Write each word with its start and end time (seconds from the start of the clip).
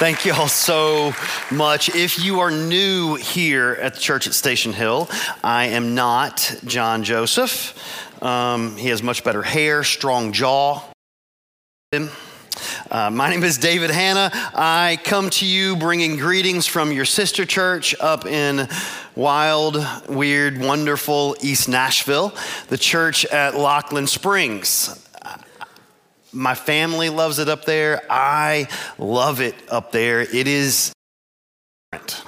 Thank 0.00 0.24
you 0.24 0.32
all 0.32 0.48
so 0.48 1.12
much. 1.50 1.94
If 1.94 2.24
you 2.24 2.40
are 2.40 2.50
new 2.50 3.16
here 3.16 3.76
at 3.82 3.92
the 3.92 4.00
church 4.00 4.26
at 4.26 4.32
Station 4.32 4.72
Hill, 4.72 5.10
I 5.44 5.66
am 5.66 5.94
not 5.94 6.56
John 6.64 7.04
Joseph. 7.04 8.22
Um, 8.22 8.78
he 8.78 8.88
has 8.88 9.02
much 9.02 9.22
better 9.24 9.42
hair, 9.42 9.84
strong 9.84 10.32
jaw. 10.32 10.82
Uh, 11.92 13.10
my 13.10 13.28
name 13.28 13.44
is 13.44 13.58
David 13.58 13.90
Hanna. 13.90 14.30
I 14.32 14.98
come 15.04 15.28
to 15.28 15.44
you 15.44 15.76
bringing 15.76 16.16
greetings 16.16 16.66
from 16.66 16.92
your 16.92 17.04
sister 17.04 17.44
church 17.44 17.94
up 18.00 18.24
in 18.24 18.70
wild, 19.14 19.86
weird, 20.08 20.62
wonderful 20.62 21.36
East 21.42 21.68
Nashville, 21.68 22.34
the 22.68 22.78
church 22.78 23.26
at 23.26 23.52
Lockeland 23.52 24.08
Springs. 24.08 25.09
My 26.32 26.54
family 26.54 27.08
loves 27.08 27.38
it 27.38 27.48
up 27.48 27.64
there. 27.64 28.02
I 28.08 28.68
love 28.98 29.40
it 29.40 29.54
up 29.68 29.92
there. 29.92 30.20
It 30.20 30.46
is 30.46 30.92
different. 31.92 32.22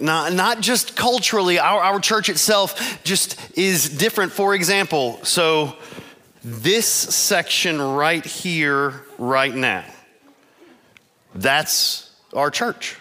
not, 0.00 0.32
not 0.32 0.60
just 0.60 0.96
culturally, 0.96 1.58
our, 1.58 1.80
our 1.80 2.00
church 2.00 2.28
itself 2.28 3.02
just 3.04 3.36
is 3.58 3.88
different. 3.98 4.32
For 4.32 4.54
example, 4.54 5.22
so 5.22 5.76
this 6.42 6.86
section 6.86 7.80
right 7.80 8.24
here, 8.24 9.04
right 9.18 9.54
now, 9.54 9.84
that's 11.34 12.10
our 12.32 12.50
church. 12.50 12.96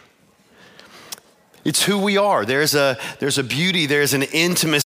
It's 1.63 1.83
who 1.83 1.99
we 1.99 2.17
are. 2.17 2.45
There's 2.45 2.75
a, 2.75 2.97
there's 3.19 3.37
a 3.37 3.43
beauty, 3.43 3.85
there's 3.85 4.13
an 4.13 4.23
intimacy. 4.23 4.83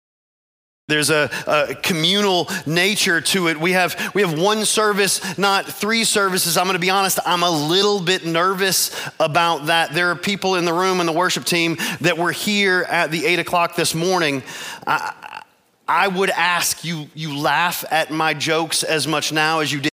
There's 0.89 1.11
a, 1.11 1.29
a, 1.49 1.75
communal 1.75 2.49
nature 2.65 3.21
to 3.21 3.49
it. 3.49 3.59
We 3.59 3.73
have, 3.73 4.13
we 4.15 4.23
have 4.23 4.39
one 4.39 4.65
service, 4.65 5.37
not 5.37 5.67
three 5.67 6.05
services. 6.05 6.57
I'm 6.57 6.67
going 6.67 6.75
to 6.75 6.79
be 6.79 6.91
honest, 6.91 7.19
I'm 7.27 7.43
a 7.43 7.51
little 7.51 8.01
bit 8.01 8.25
nervous 8.25 8.95
about 9.19 9.67
that. 9.67 9.95
There 9.95 10.13
are 10.13 10.15
people 10.15 10.55
in 10.55 10.65
the 10.65 10.73
room 10.73 11.01
and 11.01 11.09
the 11.09 11.13
worship 11.13 11.45
team 11.45 11.77
that 12.03 12.17
were 12.17 12.31
here 12.31 12.87
at 12.89 13.11
the 13.11 13.27
eight 13.27 13.41
o'clock 13.41 13.75
this 13.75 13.97
morning. 13.97 14.45
I, 14.87 15.43
I 15.89 16.07
would 16.07 16.31
ask 16.31 16.85
you, 16.85 17.09
you 17.15 17.37
laugh 17.37 17.85
at 17.91 18.13
my 18.13 18.33
jokes 18.33 18.85
as 18.85 19.09
much 19.09 19.33
now 19.33 19.59
as 19.59 19.73
you 19.73 19.81
did. 19.81 19.91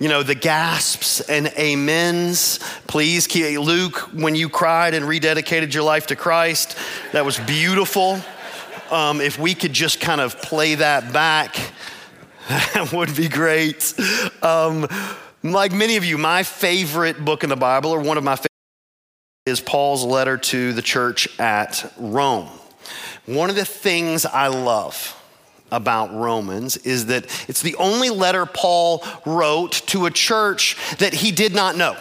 You 0.00 0.08
know, 0.08 0.22
the 0.22 0.34
gasps 0.34 1.20
and 1.20 1.52
amens. 1.58 2.60
Please, 2.86 3.28
Luke, 3.58 3.98
when 4.14 4.34
you 4.34 4.48
cried 4.48 4.94
and 4.94 5.04
rededicated 5.04 5.74
your 5.74 5.82
life 5.82 6.06
to 6.06 6.16
Christ, 6.16 6.78
that 7.12 7.26
was 7.26 7.38
beautiful 7.40 8.22
um, 8.92 9.20
if 9.20 9.38
we 9.38 9.54
could 9.54 9.72
just 9.72 10.00
kind 10.00 10.20
of 10.20 10.40
play 10.40 10.76
that 10.76 11.12
back, 11.12 11.56
that 12.48 12.92
would 12.92 13.14
be 13.16 13.28
great. 13.28 13.94
Um, 14.42 14.86
like 15.42 15.72
many 15.72 15.96
of 15.96 16.04
you, 16.04 16.18
my 16.18 16.42
favorite 16.42 17.24
book 17.24 17.44
in 17.44 17.50
the 17.50 17.56
Bible, 17.56 17.90
or 17.90 18.00
one 18.00 18.16
of 18.16 18.24
my 18.24 18.36
favorites, 18.36 18.48
is 19.46 19.60
Paul's 19.60 20.04
letter 20.04 20.38
to 20.38 20.72
the 20.72 20.82
church 20.82 21.38
at 21.38 21.92
Rome. 21.98 22.48
One 23.26 23.50
of 23.50 23.56
the 23.56 23.64
things 23.64 24.24
I 24.24 24.48
love 24.48 25.20
about 25.70 26.14
Romans 26.14 26.76
is 26.78 27.06
that 27.06 27.24
it's 27.48 27.62
the 27.62 27.74
only 27.76 28.10
letter 28.10 28.46
Paul 28.46 29.04
wrote 29.26 29.72
to 29.88 30.06
a 30.06 30.10
church 30.10 30.76
that 30.98 31.12
he 31.12 31.30
did 31.30 31.54
not 31.54 31.76
know. 31.76 31.96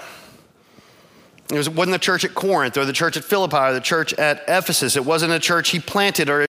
It 1.50 1.68
wasn't 1.70 1.92
the 1.92 2.00
church 2.00 2.24
at 2.24 2.34
Corinth 2.34 2.78
or 2.78 2.86
the 2.86 2.94
church 2.94 3.18
at 3.18 3.24
Philippi 3.24 3.58
or 3.58 3.74
the 3.74 3.82
church 3.82 4.14
at 4.14 4.44
Ephesus. 4.48 4.96
It 4.96 5.06
wasn't 5.06 5.34
a 5.34 5.40
church 5.40 5.70
he 5.70 5.80
planted 5.80 6.30
or 6.30 6.46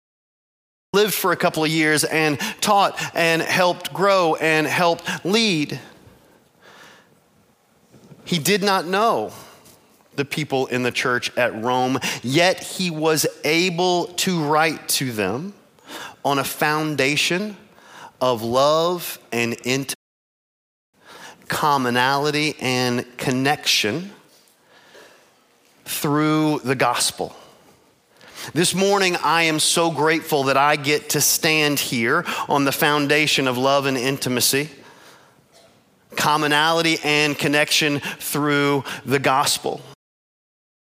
lived 0.94 1.14
for 1.14 1.31
a 1.31 1.38
couple 1.38 1.64
of 1.64 1.70
years 1.70 2.03
and 2.03 2.38
taught 2.59 3.02
and 3.16 3.42
helped 3.42 3.94
grow 3.94 4.36
and 4.36 4.67
helped 4.67 5.09
lead. 5.23 5.80
He 8.25 8.39
did 8.39 8.61
not 8.61 8.86
know 8.86 9.31
the 10.17 10.25
people 10.25 10.67
in 10.67 10.84
the 10.84 10.92
church 10.92 11.31
at 11.38 11.63
Rome, 11.63 11.97
yet 12.22 12.62
he 12.62 12.91
was 12.91 13.25
able 13.46 14.07
to 14.07 14.44
write 14.44 14.90
to 14.90 15.13
them 15.13 15.53
on 16.25 16.40
a 16.40 16.44
foundation 16.44 17.56
of 18.19 18.44
love 18.44 19.18
and 19.31 19.56
intimacy, 19.63 19.96
commonality 21.47 22.57
and 22.59 23.06
connection 23.16 24.12
through 25.85 26.59
the 26.66 26.75
gospel. 26.75 27.34
This 28.53 28.74
morning, 28.74 29.16
I 29.18 29.44
am 29.44 29.59
so 29.59 29.91
grateful 29.91 30.44
that 30.44 30.57
I 30.57 30.75
get 30.75 31.12
to 31.12 31.22
stand 31.22 31.79
here 31.79 32.25
on 32.50 32.66
the 32.66 32.72
foundation 32.72 33.47
of 33.47 33.57
love 33.57 33.85
and 33.85 33.96
intimacy, 33.96 34.69
commonality 36.16 36.97
and 37.03 37.38
connection 37.38 38.00
through 38.00 38.84
the 39.06 39.19
gospel. 39.19 39.80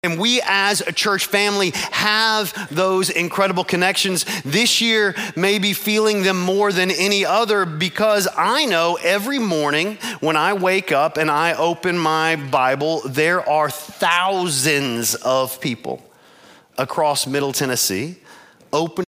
And 0.01 0.19
we 0.19 0.41
as 0.43 0.81
a 0.81 0.91
church 0.91 1.27
family 1.27 1.73
have 1.91 2.69
those 2.73 3.11
incredible 3.11 3.63
connections. 3.63 4.25
This 4.41 4.81
year, 4.81 5.13
maybe 5.35 5.73
feeling 5.73 6.23
them 6.23 6.41
more 6.41 6.71
than 6.71 6.89
any 6.89 7.23
other 7.23 7.65
because 7.67 8.27
I 8.35 8.65
know 8.65 8.97
every 9.03 9.37
morning 9.37 9.99
when 10.19 10.35
I 10.35 10.53
wake 10.53 10.91
up 10.91 11.17
and 11.17 11.29
I 11.29 11.53
open 11.53 11.99
my 11.99 12.37
Bible, 12.37 13.01
there 13.05 13.47
are 13.47 13.69
thousands 13.69 15.13
of 15.13 15.61
people 15.61 16.01
across 16.77 17.27
Middle 17.27 17.53
Tennessee 17.53 18.17
open 18.73 19.05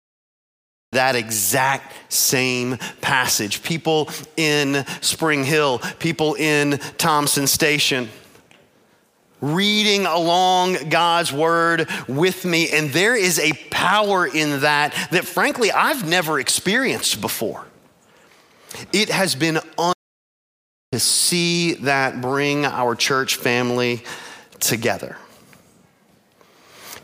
that 0.92 1.14
exact 1.14 2.12
same 2.12 2.76
passage. 3.00 3.62
People 3.62 4.10
in 4.36 4.84
Spring 5.00 5.44
Hill, 5.44 5.78
people 5.98 6.34
in 6.34 6.78
Thompson 6.98 7.46
Station, 7.46 8.08
reading 9.40 10.04
along 10.04 10.88
God's 10.88 11.32
word 11.32 11.88
with 12.08 12.44
me. 12.44 12.70
And 12.70 12.90
there 12.90 13.16
is 13.16 13.38
a 13.38 13.52
power 13.70 14.26
in 14.26 14.60
that 14.60 14.92
that, 15.12 15.24
frankly, 15.24 15.70
I've 15.70 16.08
never 16.08 16.40
experienced 16.40 17.20
before. 17.20 17.66
It 18.92 19.08
has 19.10 19.34
been 19.34 19.58
un- 19.78 19.94
to 20.92 20.98
see 20.98 21.74
that 21.74 22.20
bring 22.20 22.66
our 22.66 22.96
church 22.96 23.36
family 23.36 24.02
together. 24.58 25.16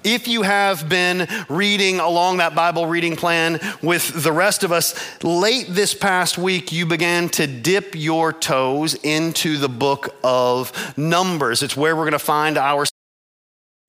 If 0.07 0.29
you 0.29 0.43
have 0.43 0.89
been 0.89 1.27
reading 1.49 1.99
along 1.99 2.37
that 2.37 2.55
Bible 2.55 2.87
reading 2.87 3.17
plan 3.17 3.59
with 3.83 4.23
the 4.23 4.31
rest 4.31 4.63
of 4.63 4.71
us, 4.71 4.95
late 5.25 5.67
this 5.69 5.95
past 5.95 6.39
week, 6.39 6.71
you 6.71 6.87
began 6.87 7.29
to 7.31 7.49
dip 7.49 7.97
your 7.97 8.33
toes 8.33 8.95
into 8.95 9.57
the 9.57 9.69
book 9.69 10.15
of 10.23 10.97
Numbers. 10.97 11.65
It's 11.65 11.77
where 11.77 11.97
we're 11.97 12.05
going 12.05 12.13
to 12.13 12.21
find 12.21 12.57
our 12.57 12.85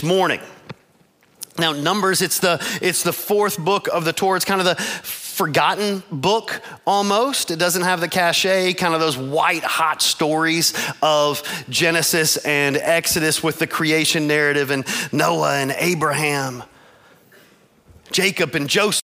morning. 0.02 0.40
Now, 1.60 1.74
Numbers, 1.74 2.22
it's 2.22 2.40
the, 2.40 2.64
it's 2.82 3.02
the 3.02 3.14
fourth 3.14 3.58
book 3.58 3.88
of 3.92 4.06
the 4.06 4.14
Torah. 4.14 4.36
It's 4.36 4.46
kind 4.46 4.62
of 4.62 4.66
the 4.66 4.76
forgotten 5.38 6.04
book 6.12 6.62
almost. 6.86 7.50
It 7.50 7.58
doesn't 7.58 7.82
have 7.82 8.00
the 8.00 8.08
cachet, 8.08 8.74
kind 8.74 8.94
of 8.94 9.00
those 9.00 9.18
white 9.18 9.64
hot 9.64 10.02
stories 10.02 10.74
of 11.02 11.42
Genesis 11.70 12.38
and 12.38 12.78
Exodus 12.78 13.42
with 13.42 13.58
the 13.58 13.68
creation 13.68 14.28
narrative 14.28 14.70
and 14.70 14.86
Noah 15.12 15.58
and 15.58 15.72
Abraham, 15.78 16.64
Jacob 18.12 18.54
and 18.54 18.70
Joseph. 18.70 19.02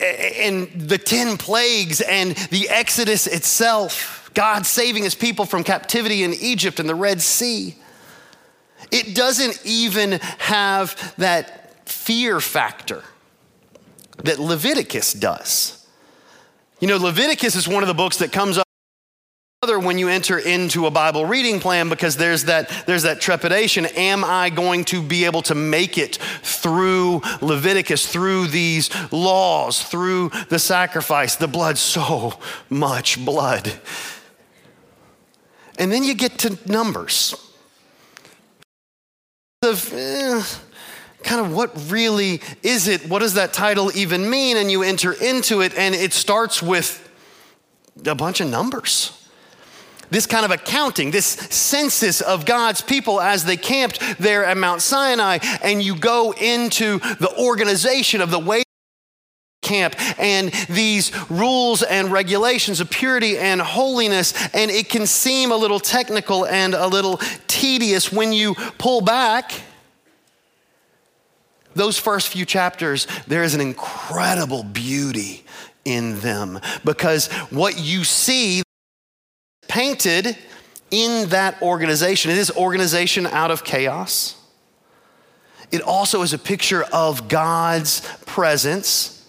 And 0.00 0.68
the 0.74 0.96
10 0.96 1.36
plagues 1.36 2.00
and 2.00 2.34
the 2.50 2.70
Exodus 2.70 3.26
itself, 3.26 4.30
God 4.32 4.64
saving 4.64 5.02
his 5.02 5.14
people 5.14 5.44
from 5.44 5.64
captivity 5.64 6.22
in 6.22 6.32
Egypt 6.32 6.80
and 6.80 6.88
the 6.88 6.94
Red 6.94 7.20
Sea. 7.20 7.74
It 8.90 9.14
doesn't 9.14 9.60
even 9.64 10.12
have 10.38 11.14
that 11.16 11.88
fear 11.88 12.40
factor 12.40 13.04
that 14.24 14.38
Leviticus 14.38 15.12
does. 15.12 15.86
You 16.80 16.88
know, 16.88 16.96
Leviticus 16.96 17.56
is 17.56 17.68
one 17.68 17.82
of 17.82 17.88
the 17.88 17.94
books 17.94 18.18
that 18.18 18.32
comes 18.32 18.58
up 18.58 18.66
when 19.62 19.98
you 19.98 20.08
enter 20.08 20.38
into 20.38 20.86
a 20.86 20.90
Bible 20.90 21.26
reading 21.26 21.60
plan 21.60 21.90
because 21.90 22.16
there's 22.16 22.46
that, 22.46 22.84
there's 22.86 23.02
that 23.02 23.20
trepidation. 23.20 23.84
Am 23.84 24.24
I 24.24 24.48
going 24.48 24.86
to 24.86 25.02
be 25.02 25.26
able 25.26 25.42
to 25.42 25.54
make 25.54 25.98
it 25.98 26.16
through 26.42 27.20
Leviticus, 27.42 28.10
through 28.10 28.46
these 28.46 28.90
laws, 29.12 29.82
through 29.82 30.30
the 30.48 30.58
sacrifice, 30.58 31.36
the 31.36 31.46
blood, 31.46 31.76
so 31.76 32.38
much 32.70 33.22
blood? 33.22 33.70
And 35.78 35.92
then 35.92 36.04
you 36.04 36.14
get 36.14 36.38
to 36.38 36.58
Numbers. 36.70 37.34
Of, 39.62 39.92
eh, 39.92 40.42
kind 41.22 41.38
of 41.38 41.52
what 41.52 41.70
really 41.90 42.40
is 42.62 42.88
it? 42.88 43.06
What 43.10 43.18
does 43.18 43.34
that 43.34 43.52
title 43.52 43.94
even 43.94 44.30
mean? 44.30 44.56
And 44.56 44.70
you 44.70 44.82
enter 44.82 45.12
into 45.12 45.60
it, 45.60 45.74
and 45.76 45.94
it 45.94 46.14
starts 46.14 46.62
with 46.62 47.06
a 48.06 48.14
bunch 48.14 48.40
of 48.40 48.48
numbers. 48.48 49.12
This 50.08 50.24
kind 50.24 50.46
of 50.46 50.50
accounting, 50.50 51.10
this 51.10 51.26
census 51.26 52.22
of 52.22 52.46
God's 52.46 52.80
people 52.80 53.20
as 53.20 53.44
they 53.44 53.58
camped 53.58 54.00
there 54.18 54.46
at 54.46 54.56
Mount 54.56 54.80
Sinai, 54.80 55.40
and 55.62 55.82
you 55.82 55.94
go 55.94 56.32
into 56.32 56.98
the 56.98 57.30
organization 57.38 58.22
of 58.22 58.30
the 58.30 58.38
way 58.38 58.62
camp 59.70 59.94
and 60.18 60.50
these 60.68 61.12
rules 61.30 61.82
and 61.82 62.10
regulations 62.10 62.80
of 62.80 62.90
purity 62.90 63.38
and 63.38 63.60
holiness, 63.60 64.34
and 64.52 64.70
it 64.70 64.88
can 64.88 65.06
seem 65.06 65.52
a 65.52 65.56
little 65.56 65.80
technical 65.80 66.44
and 66.46 66.74
a 66.74 66.86
little 66.86 67.18
tedious 67.46 68.12
when 68.12 68.32
you 68.32 68.54
pull 68.78 69.00
back. 69.00 69.52
Those 71.74 71.98
first 71.98 72.28
few 72.28 72.44
chapters, 72.44 73.06
there 73.28 73.44
is 73.44 73.54
an 73.54 73.60
incredible 73.60 74.64
beauty 74.64 75.44
in 75.84 76.18
them 76.20 76.58
because 76.84 77.28
what 77.50 77.78
you 77.78 78.02
see 78.04 78.62
painted 79.68 80.36
in 80.90 81.28
that 81.28 81.62
organization, 81.62 82.32
it 82.32 82.38
is 82.38 82.50
organization 82.56 83.26
out 83.26 83.52
of 83.52 83.62
chaos. 83.62 84.34
It 85.70 85.82
also 85.82 86.22
is 86.22 86.32
a 86.32 86.38
picture 86.38 86.82
of 86.92 87.28
God's 87.28 88.00
presence, 88.26 89.19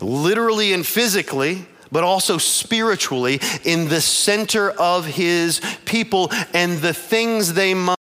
literally 0.00 0.72
and 0.72 0.86
physically, 0.86 1.66
but 1.90 2.04
also 2.04 2.38
spiritually, 2.38 3.40
in 3.64 3.88
the 3.88 4.00
center 4.00 4.70
of 4.70 5.04
his 5.04 5.60
people 5.84 6.30
and 6.54 6.78
the 6.78 6.94
things 6.94 7.52
they 7.54 7.74
must 7.74 7.98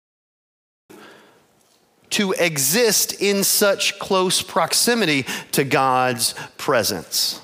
to 2.09 2.31
exist 2.33 3.21
in 3.21 3.43
such 3.43 3.99
close 3.99 4.41
proximity 4.41 5.25
to 5.51 5.63
God's 5.63 6.33
presence. 6.57 7.41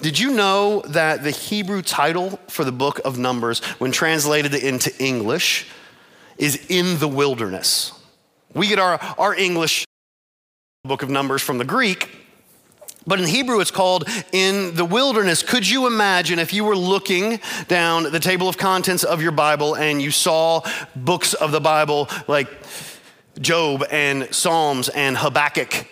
Did 0.00 0.18
you 0.18 0.32
know 0.34 0.82
that 0.88 1.22
the 1.22 1.30
Hebrew 1.30 1.80
title 1.80 2.40
for 2.48 2.64
the 2.64 2.72
book 2.72 3.00
of 3.04 3.18
Numbers, 3.18 3.60
when 3.78 3.92
translated 3.92 4.52
into 4.54 4.92
English, 5.02 5.68
is 6.38 6.66
in 6.68 6.98
the 6.98 7.08
wilderness? 7.08 7.92
We 8.52 8.66
get 8.66 8.80
our, 8.80 8.98
our 9.16 9.34
English 9.34 9.84
book 10.84 11.04
of 11.04 11.10
Numbers 11.10 11.40
from 11.40 11.58
the 11.58 11.64
Greek, 11.64 12.10
but 13.06 13.20
in 13.20 13.26
Hebrew, 13.28 13.60
it's 13.60 13.70
called 13.70 14.02
in 14.32 14.74
the 14.74 14.84
wilderness. 14.84 15.40
Could 15.40 15.68
you 15.68 15.86
imagine 15.86 16.40
if 16.40 16.52
you 16.52 16.64
were 16.64 16.74
looking 16.74 17.38
down 17.68 18.10
the 18.10 18.18
table 18.18 18.48
of 18.48 18.58
contents 18.58 19.04
of 19.04 19.22
your 19.22 19.30
Bible 19.30 19.76
and 19.76 20.02
you 20.02 20.10
saw 20.10 20.60
books 20.96 21.34
of 21.34 21.52
the 21.52 21.60
Bible 21.60 22.08
like 22.26 22.48
Job 23.40 23.84
and 23.92 24.34
Psalms 24.34 24.88
and 24.88 25.16
Habakkuk? 25.16 25.86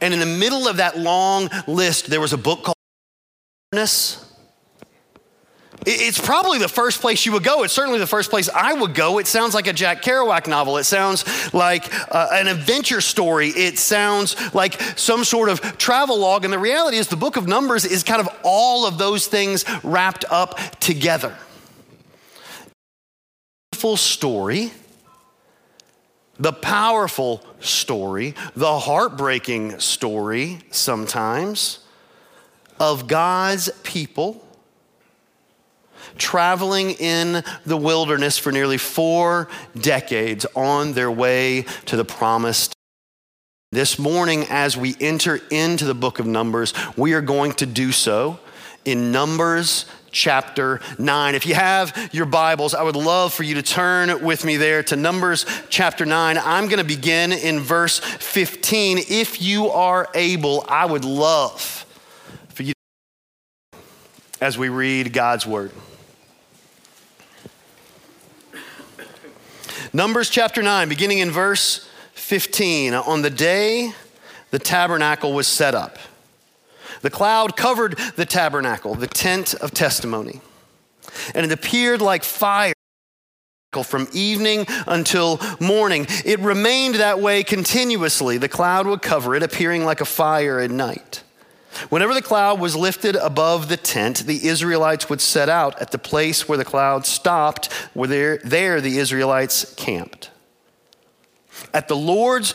And 0.00 0.12
in 0.12 0.18
the 0.18 0.26
middle 0.26 0.66
of 0.66 0.78
that 0.78 0.98
long 0.98 1.48
list, 1.68 2.06
there 2.10 2.20
was 2.20 2.32
a 2.32 2.38
book 2.38 2.64
called 2.64 2.76
Wilderness. 3.70 4.29
It's 5.86 6.18
probably 6.18 6.58
the 6.58 6.68
first 6.68 7.00
place 7.00 7.24
you 7.24 7.32
would 7.32 7.42
go. 7.42 7.62
It's 7.62 7.72
certainly 7.72 7.98
the 7.98 8.06
first 8.06 8.28
place 8.28 8.50
I 8.54 8.74
would 8.74 8.94
go. 8.94 9.18
It 9.18 9.26
sounds 9.26 9.54
like 9.54 9.66
a 9.66 9.72
Jack 9.72 10.02
Kerouac 10.02 10.46
novel. 10.46 10.76
It 10.76 10.84
sounds 10.84 11.54
like 11.54 11.90
uh, 12.14 12.28
an 12.32 12.48
adventure 12.48 13.00
story. 13.00 13.48
It 13.48 13.78
sounds 13.78 14.36
like 14.54 14.78
some 14.96 15.24
sort 15.24 15.48
of 15.48 15.78
travel 15.78 16.18
log. 16.18 16.44
And 16.44 16.52
the 16.52 16.58
reality 16.58 16.98
is, 16.98 17.08
the 17.08 17.16
book 17.16 17.36
of 17.36 17.48
Numbers 17.48 17.86
is 17.86 18.02
kind 18.02 18.20
of 18.20 18.28
all 18.42 18.86
of 18.86 18.98
those 18.98 19.26
things 19.26 19.64
wrapped 19.82 20.26
up 20.28 20.58
together. 20.80 21.34
Full 23.72 23.96
story, 23.96 24.72
the 26.38 26.52
powerful 26.52 27.42
story, 27.60 28.34
the 28.54 28.80
heartbreaking 28.80 29.78
story 29.78 30.58
sometimes 30.70 31.78
of 32.78 33.08
God's 33.08 33.70
people 33.82 34.46
traveling 36.18 36.92
in 36.92 37.42
the 37.66 37.76
wilderness 37.76 38.38
for 38.38 38.52
nearly 38.52 38.78
four 38.78 39.48
decades 39.78 40.46
on 40.54 40.92
their 40.92 41.10
way 41.10 41.62
to 41.86 41.96
the 41.96 42.04
promised. 42.04 42.74
This 43.72 43.98
morning, 43.98 44.46
as 44.50 44.76
we 44.76 44.96
enter 45.00 45.40
into 45.50 45.84
the 45.84 45.94
book 45.94 46.18
of 46.18 46.26
Numbers, 46.26 46.74
we 46.96 47.12
are 47.12 47.20
going 47.20 47.52
to 47.54 47.66
do 47.66 47.92
so 47.92 48.40
in 48.84 49.12
Numbers 49.12 49.86
chapter 50.10 50.80
9. 50.98 51.34
If 51.34 51.46
you 51.46 51.54
have 51.54 52.10
your 52.12 52.26
Bibles, 52.26 52.74
I 52.74 52.82
would 52.82 52.96
love 52.96 53.32
for 53.32 53.42
you 53.42 53.54
to 53.56 53.62
turn 53.62 54.24
with 54.24 54.44
me 54.44 54.56
there 54.56 54.82
to 54.84 54.96
Numbers 54.96 55.46
chapter 55.68 56.04
9. 56.04 56.38
I'm 56.38 56.64
going 56.64 56.78
to 56.78 56.84
begin 56.84 57.32
in 57.32 57.60
verse 57.60 57.98
15. 57.98 58.98
If 59.08 59.40
you 59.40 59.68
are 59.68 60.08
able, 60.14 60.64
I 60.68 60.86
would 60.86 61.04
love 61.04 61.86
for 62.48 62.62
you 62.62 62.72
to 62.72 63.78
as 64.40 64.56
we 64.56 64.68
read 64.68 65.12
God's 65.12 65.46
word. 65.46 65.70
Numbers 69.92 70.30
chapter 70.30 70.62
9, 70.62 70.88
beginning 70.88 71.18
in 71.18 71.32
verse 71.32 71.88
15. 72.12 72.94
On 72.94 73.22
the 73.22 73.30
day 73.30 73.92
the 74.52 74.60
tabernacle 74.60 75.32
was 75.32 75.48
set 75.48 75.74
up, 75.74 75.98
the 77.02 77.10
cloud 77.10 77.56
covered 77.56 77.98
the 78.14 78.24
tabernacle, 78.24 78.94
the 78.94 79.08
tent 79.08 79.54
of 79.54 79.72
testimony, 79.72 80.40
and 81.34 81.44
it 81.44 81.50
appeared 81.50 82.00
like 82.00 82.22
fire 82.22 82.72
from 83.82 84.06
evening 84.12 84.64
until 84.86 85.40
morning. 85.58 86.06
It 86.24 86.38
remained 86.38 86.96
that 86.96 87.20
way 87.20 87.42
continuously. 87.42 88.38
The 88.38 88.48
cloud 88.48 88.86
would 88.86 89.02
cover 89.02 89.34
it, 89.34 89.42
appearing 89.42 89.84
like 89.84 90.00
a 90.00 90.04
fire 90.04 90.60
at 90.60 90.70
night. 90.70 91.24
Whenever 91.88 92.14
the 92.14 92.22
cloud 92.22 92.60
was 92.60 92.74
lifted 92.74 93.16
above 93.16 93.68
the 93.68 93.76
tent, 93.76 94.26
the 94.26 94.48
Israelites 94.48 95.08
would 95.08 95.20
set 95.20 95.48
out 95.48 95.80
at 95.80 95.92
the 95.92 95.98
place 95.98 96.48
where 96.48 96.58
the 96.58 96.64
cloud 96.64 97.06
stopped, 97.06 97.72
where 97.94 98.08
there, 98.08 98.38
there 98.38 98.80
the 98.80 98.98
Israelites 98.98 99.72
camped. 99.74 100.30
At 101.72 101.88
the 101.88 101.96
Lord's 101.96 102.54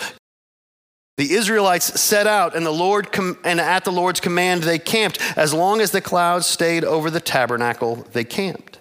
the 1.18 1.32
Israelites 1.32 2.02
set 2.02 2.28
out, 2.28 2.58
and 2.58 2.66
the 2.66 2.72
Lord 2.72 3.14
com- 3.14 3.38
and 3.46 3.62
at 3.62 3.86
the 3.86 3.92
Lord's 3.92 4.20
command 4.20 4.64
they 4.64 4.78
camped. 4.78 5.22
As 5.38 5.54
long 5.54 5.80
as 5.80 5.92
the 5.92 6.02
cloud 6.02 6.44
stayed 6.44 6.84
over 6.84 7.10
the 7.10 7.22
tabernacle, 7.22 8.06
they 8.12 8.26
camped. 8.26 8.80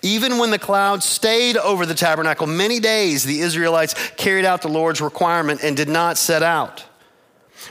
Even 0.00 0.38
when 0.38 0.50
the 0.50 0.58
cloud 0.58 1.02
stayed 1.02 1.58
over 1.58 1.84
the 1.84 1.94
tabernacle 1.94 2.46
many 2.46 2.80
days, 2.80 3.24
the 3.24 3.40
Israelites 3.40 3.94
carried 4.16 4.46
out 4.46 4.62
the 4.62 4.68
Lord's 4.68 5.02
requirement 5.02 5.62
and 5.62 5.76
did 5.76 5.88
not 5.88 6.16
set 6.16 6.42
out. 6.42 6.84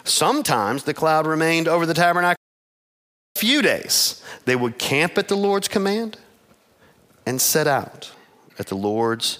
Sometimes 0.04 0.84
the 0.84 0.94
cloud 0.94 1.28
remained 1.28 1.68
over 1.68 1.86
the 1.86 1.94
tabernacle 1.94 2.38
a 3.36 3.40
few 3.40 3.62
days. 3.62 4.24
They 4.45 4.56
would 4.56 4.78
camp 4.78 5.18
at 5.18 5.28
the 5.28 5.38
Lord's 5.38 5.68
command 5.68 6.18
and 7.25 7.42
set 7.42 7.68
out 7.68 8.12
at 8.60 8.68
the 8.68 8.75
Lord's 8.75 9.40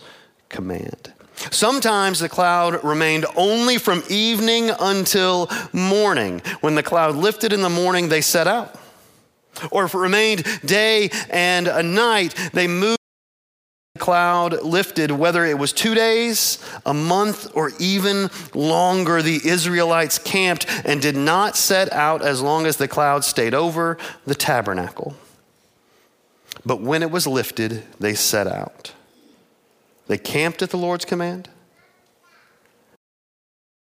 command. 0.50 1.14
Sometimes 1.52 2.20
the 2.20 2.30
cloud 2.30 2.84
remained 2.84 3.26
only 3.36 3.78
from 3.78 4.04
evening 4.10 4.70
until 4.80 5.50
morning. 5.74 6.42
When 6.62 6.76
the 6.76 6.84
cloud 6.84 7.16
lifted 7.16 7.52
in 7.52 7.62
the 7.62 7.70
morning, 7.70 8.10
they 8.10 8.22
set 8.22 8.48
out. 8.48 8.76
Or 9.72 9.86
if 9.86 9.94
it 9.94 9.98
remained 9.98 10.46
day 10.66 11.10
and 11.30 11.68
a 11.68 11.84
night, 11.84 12.34
they 12.54 12.68
moved 12.68 13.00
cloud 14.04 14.64
lifted, 14.64 15.12
whether 15.12 15.46
it 15.46 15.58
was 15.58 15.72
two 15.72 15.96
days, 15.96 16.60
a 16.86 16.94
month, 16.94 17.50
or 17.56 17.72
even 17.80 18.30
longer, 18.54 19.22
the 19.22 19.40
Israelites 19.48 20.20
camped 20.20 20.66
and 20.84 21.02
did 21.02 21.16
not 21.16 21.56
set 21.56 21.90
out 21.94 22.22
as 22.22 22.42
long 22.42 22.66
as 22.66 22.76
the 22.76 22.88
cloud 22.90 23.24
stayed 23.24 23.54
over 23.54 23.98
the 24.26 24.36
tabernacle. 24.36 25.16
But 26.66 26.82
when 26.82 27.02
it 27.02 27.12
was 27.12 27.26
lifted, 27.26 27.84
they 27.98 28.14
set 28.14 28.46
out. 28.46 28.92
They 30.08 30.18
camped 30.18 30.62
at 30.62 30.72
the 30.72 30.78
Lord's 30.78 31.06
command 31.06 31.48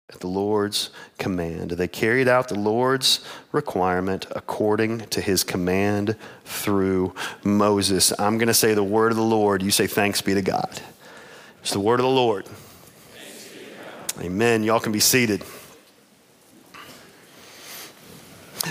at 0.09 0.21
the 0.21 0.29
Lord's 0.29 0.91
command. 1.19 1.73
They 1.73 1.89
carried 1.89 2.29
out 2.29 2.49
the 2.49 2.59
Lord's 2.59 3.25
requirement 3.51 4.27
according 4.31 5.01
to 5.01 5.21
his 5.21 5.43
command 5.43 6.17
through 6.45 7.13
Moses. 7.43 8.13
I'm 8.19 8.39
going 8.39 8.49
to 8.49 8.55
say 8.55 8.75
the 8.75 8.85
word 8.85 9.11
of 9.11 9.17
the 9.17 9.25
Lord. 9.25 9.63
You 9.63 9.71
say, 9.73 9.87
Thanks 9.87 10.23
be 10.23 10.35
to 10.35 10.43
God. 10.43 10.81
It's 11.61 11.73
the 11.73 11.81
word 11.81 11.99
of 11.99 12.05
the 12.05 12.11
Lord. 12.11 12.47
Amen. 14.21 14.63
Y'all 14.63 14.81
can 14.81 14.93
be 14.93 15.01
seated. 15.01 15.43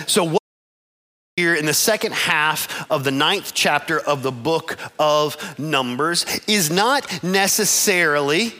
So, 0.08 0.24
what 0.24 0.42
here 1.36 1.54
in 1.54 1.66
the 1.66 1.74
second 1.74 2.14
half 2.14 2.90
of 2.90 3.04
the 3.04 3.12
ninth 3.12 3.54
chapter 3.54 4.00
of 4.00 4.24
the 4.24 4.32
book 4.32 4.78
of 4.98 5.60
Numbers 5.60 6.26
is 6.48 6.72
not 6.72 7.24
necessarily 7.24 8.54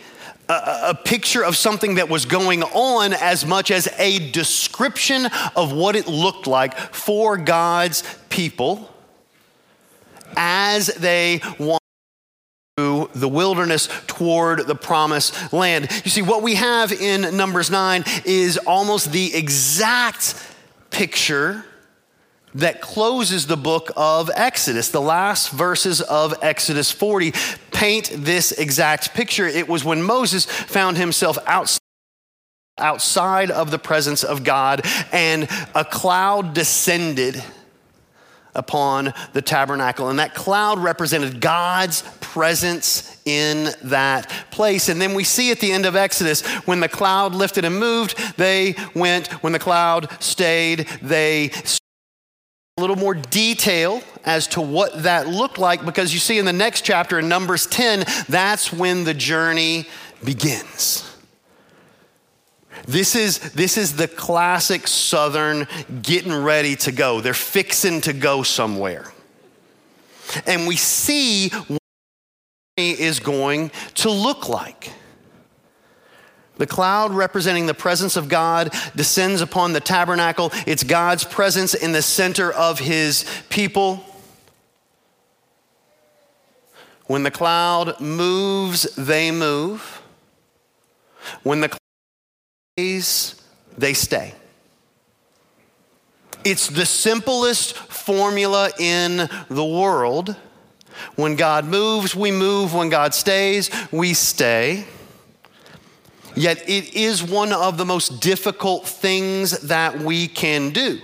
a, 0.50 0.90
a, 0.90 0.96
picture 0.96 1.44
of 1.44 1.56
something 1.56 1.96
that 1.96 2.10
was 2.10 2.26
going 2.26 2.64
on 2.64 3.14
as 3.14 3.46
much 3.46 3.72
as 3.72 3.88
a 3.98 4.32
description 4.32 5.28
of 5.56 5.72
what 5.72 5.96
it 5.96 6.08
looked 6.08 6.48
like 6.48 6.78
for 6.78 7.38
God's 7.38 8.04
people 8.30 8.90
as 10.38 10.88
they 10.88 11.42
wandered 11.60 11.80
through 12.78 13.10
the 13.16 13.30
wilderness 13.30 13.88
toward 14.06 14.68
the 14.68 14.76
promised 14.76 15.54
land. 15.54 15.90
You 16.04 16.12
see, 16.12 16.22
what 16.22 16.44
we 16.44 16.56
have 16.56 16.92
in 16.92 17.38
Numbers 17.38 17.72
9 17.72 18.04
is 18.26 18.58
almost 18.58 19.14
the 19.14 19.34
exact 19.34 20.36
picture 20.90 21.64
that 22.56 22.82
closes 22.82 23.48
the 23.48 23.58
book 23.58 23.92
of 23.96 24.30
Exodus. 24.34 24.90
The 24.90 25.02
last 25.02 25.52
verses 25.52 26.02
of 26.02 26.34
Exodus 26.42 26.92
40 26.92 27.34
paint 27.86 28.10
this 28.16 28.52
exact 28.52 29.14
picture. 29.14 29.46
It 29.48 29.70
was 29.70 29.86
when 29.86 30.02
Moses 30.02 30.46
found 30.46 30.98
himself 30.98 31.38
outside 31.46 31.80
outside 32.78 33.52
of 33.52 33.72
the 33.72 33.80
presence 33.80 34.22
of 34.22 34.44
God, 34.44 34.82
and 35.14 35.48
a 35.74 35.86
cloud 35.86 36.54
descended 36.54 37.42
upon 38.54 39.14
the 39.32 39.42
tabernacle. 39.42 40.10
And 40.10 40.20
that 40.20 40.34
cloud 40.34 40.80
represented 40.80 41.40
God's 41.40 42.02
presence 42.20 43.22
in 43.24 43.70
that 43.84 44.30
place. 44.52 44.90
And 44.90 45.00
then 45.00 45.14
we 45.14 45.24
see 45.24 45.52
at 45.52 45.62
the 45.62 45.72
end 45.72 45.86
of 45.86 45.96
Exodus, 45.96 46.46
when 46.68 46.82
the 46.82 46.90
cloud 46.90 47.34
lifted 47.34 47.64
and 47.64 47.80
moved, 47.80 48.18
they 48.36 48.76
went. 48.94 49.28
When 49.42 49.54
the 49.54 49.60
cloud 49.60 50.12
stayed, 50.22 50.80
they 51.02 51.52
a 52.78 52.82
little 52.82 52.98
more 52.98 53.14
detail 53.16 54.02
as 54.26 54.48
to 54.48 54.60
what 54.60 55.04
that 55.04 55.30
looked 55.30 55.58
like 55.58 55.86
because 55.86 56.14
you 56.14 56.20
see 56.20 56.38
in 56.38 56.44
the 56.44 56.52
next 56.52 56.82
chapter 56.82 57.20
in 57.20 57.30
Numbers 57.30 57.68
10, 57.68 58.04
that's 58.28 58.74
when 58.74 59.06
the 59.06 59.14
journey 59.14 59.86
begins. 60.26 61.10
This 62.86 63.16
is, 63.16 63.40
this 63.54 63.78
is 63.78 63.96
the 63.96 64.10
classic 64.10 64.90
Southern 64.90 65.70
getting 66.02 66.34
ready 66.34 66.76
to 66.76 66.92
go. 66.92 67.22
They're 67.22 67.34
fixing 67.34 68.02
to 68.02 68.12
go 68.12 68.44
somewhere. 68.44 69.10
And 70.46 70.68
we 70.68 70.76
see 70.76 71.52
what 71.70 71.80
is 72.76 73.22
going 73.22 73.72
to 73.94 74.12
look 74.12 74.50
like. 74.50 74.85
The 76.58 76.68
cloud 76.68 77.12
representing 77.12 77.66
the 77.66 77.74
presence 77.74 78.16
of 78.16 78.30
God 78.30 78.74
descends 78.96 79.42
upon 79.42 79.74
the 79.74 79.80
tabernacle. 79.80 80.52
It's 80.66 80.84
God's 80.84 81.24
presence 81.24 81.74
in 81.74 81.92
the 81.92 82.02
center 82.02 82.52
of 82.52 82.80
his 82.80 83.26
people. 83.50 84.06
When 87.08 87.24
the 87.24 87.32
cloud 87.32 88.00
moves, 88.00 88.84
they 88.96 89.32
move. 89.32 90.02
When 91.44 91.62
the 91.62 91.70
cloud 91.70 91.80
stays, 92.78 93.42
they 93.78 93.94
stay. 93.94 94.34
It's 96.44 96.68
the 96.68 96.86
simplest 96.86 97.76
formula 97.76 98.70
in 98.80 99.30
the 99.50 99.66
world. 99.66 100.36
When 101.16 101.36
God 101.36 101.66
moves, 101.66 102.16
we 102.16 102.32
move. 102.32 102.74
When 102.74 102.90
God 102.90 103.14
stays, 103.14 103.70
we 103.92 104.14
stay. 104.14 104.86
Yet 106.36 106.68
it 106.68 106.94
is 106.96 107.24
one 107.24 107.54
of 107.54 107.78
the 107.78 107.86
most 107.86 108.22
difficult 108.22 108.88
things 108.88 109.52
that 109.62 110.00
we 110.00 110.28
can 110.28 110.72
do. 110.72 111.00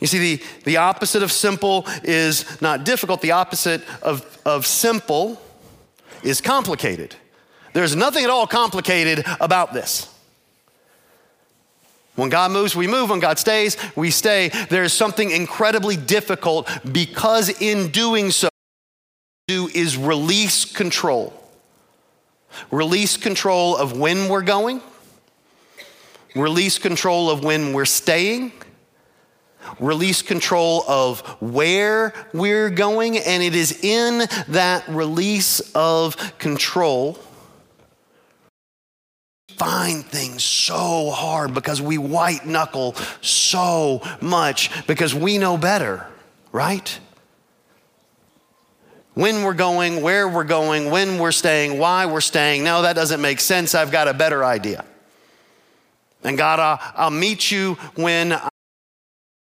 You 0.00 0.06
see, 0.06 0.36
the, 0.36 0.44
the 0.64 0.76
opposite 0.78 1.22
of 1.22 1.32
simple 1.32 1.86
is 2.02 2.60
not 2.60 2.84
difficult, 2.84 3.22
the 3.22 3.30
opposite 3.32 3.82
of, 4.02 4.38
of 4.44 4.66
simple 4.66 5.40
is 6.22 6.40
complicated. 6.40 7.16
There's 7.72 7.96
nothing 7.96 8.24
at 8.24 8.30
all 8.30 8.46
complicated 8.46 9.24
about 9.40 9.72
this. 9.72 10.12
When 12.14 12.30
God 12.30 12.50
moves, 12.50 12.74
we 12.74 12.86
move. 12.86 13.10
When 13.10 13.20
God 13.20 13.38
stays, 13.38 13.76
we 13.94 14.10
stay. 14.10 14.48
There's 14.70 14.94
something 14.94 15.30
incredibly 15.30 15.96
difficult 15.96 16.68
because 16.90 17.50
in 17.60 17.88
doing 17.88 18.30
so, 18.30 18.48
do 19.46 19.68
is 19.68 19.96
release 19.96 20.64
control. 20.64 21.45
Release 22.70 23.16
control 23.16 23.76
of 23.76 23.96
when 23.96 24.28
we're 24.28 24.42
going, 24.42 24.80
release 26.34 26.78
control 26.78 27.30
of 27.30 27.44
when 27.44 27.72
we're 27.72 27.84
staying, 27.84 28.52
release 29.80 30.22
control 30.22 30.84
of 30.88 31.20
where 31.40 32.12
we're 32.32 32.70
going, 32.70 33.18
and 33.18 33.42
it 33.42 33.54
is 33.54 33.84
in 33.84 34.28
that 34.48 34.86
release 34.88 35.60
of 35.74 36.38
control. 36.38 37.18
Find 39.56 40.04
things 40.04 40.44
so 40.44 41.10
hard 41.10 41.54
because 41.54 41.80
we 41.80 41.96
white 41.96 42.44
knuckle 42.44 42.94
so 43.22 44.02
much 44.20 44.86
because 44.86 45.14
we 45.14 45.38
know 45.38 45.56
better, 45.56 46.06
right? 46.52 46.98
When 49.16 49.44
we're 49.44 49.54
going, 49.54 50.02
where 50.02 50.28
we're 50.28 50.44
going, 50.44 50.90
when 50.90 51.18
we're 51.18 51.32
staying, 51.32 51.78
why 51.78 52.04
we're 52.04 52.20
staying. 52.20 52.62
No, 52.62 52.82
that 52.82 52.92
doesn't 52.92 53.22
make 53.22 53.40
sense. 53.40 53.74
I've 53.74 53.90
got 53.90 54.08
a 54.08 54.14
better 54.14 54.44
idea. 54.44 54.84
And 56.22 56.36
God, 56.36 56.60
I'll, 56.60 56.78
I'll 56.94 57.10
meet 57.10 57.50
you 57.50 57.74
when 57.94 58.34
I 58.34 58.48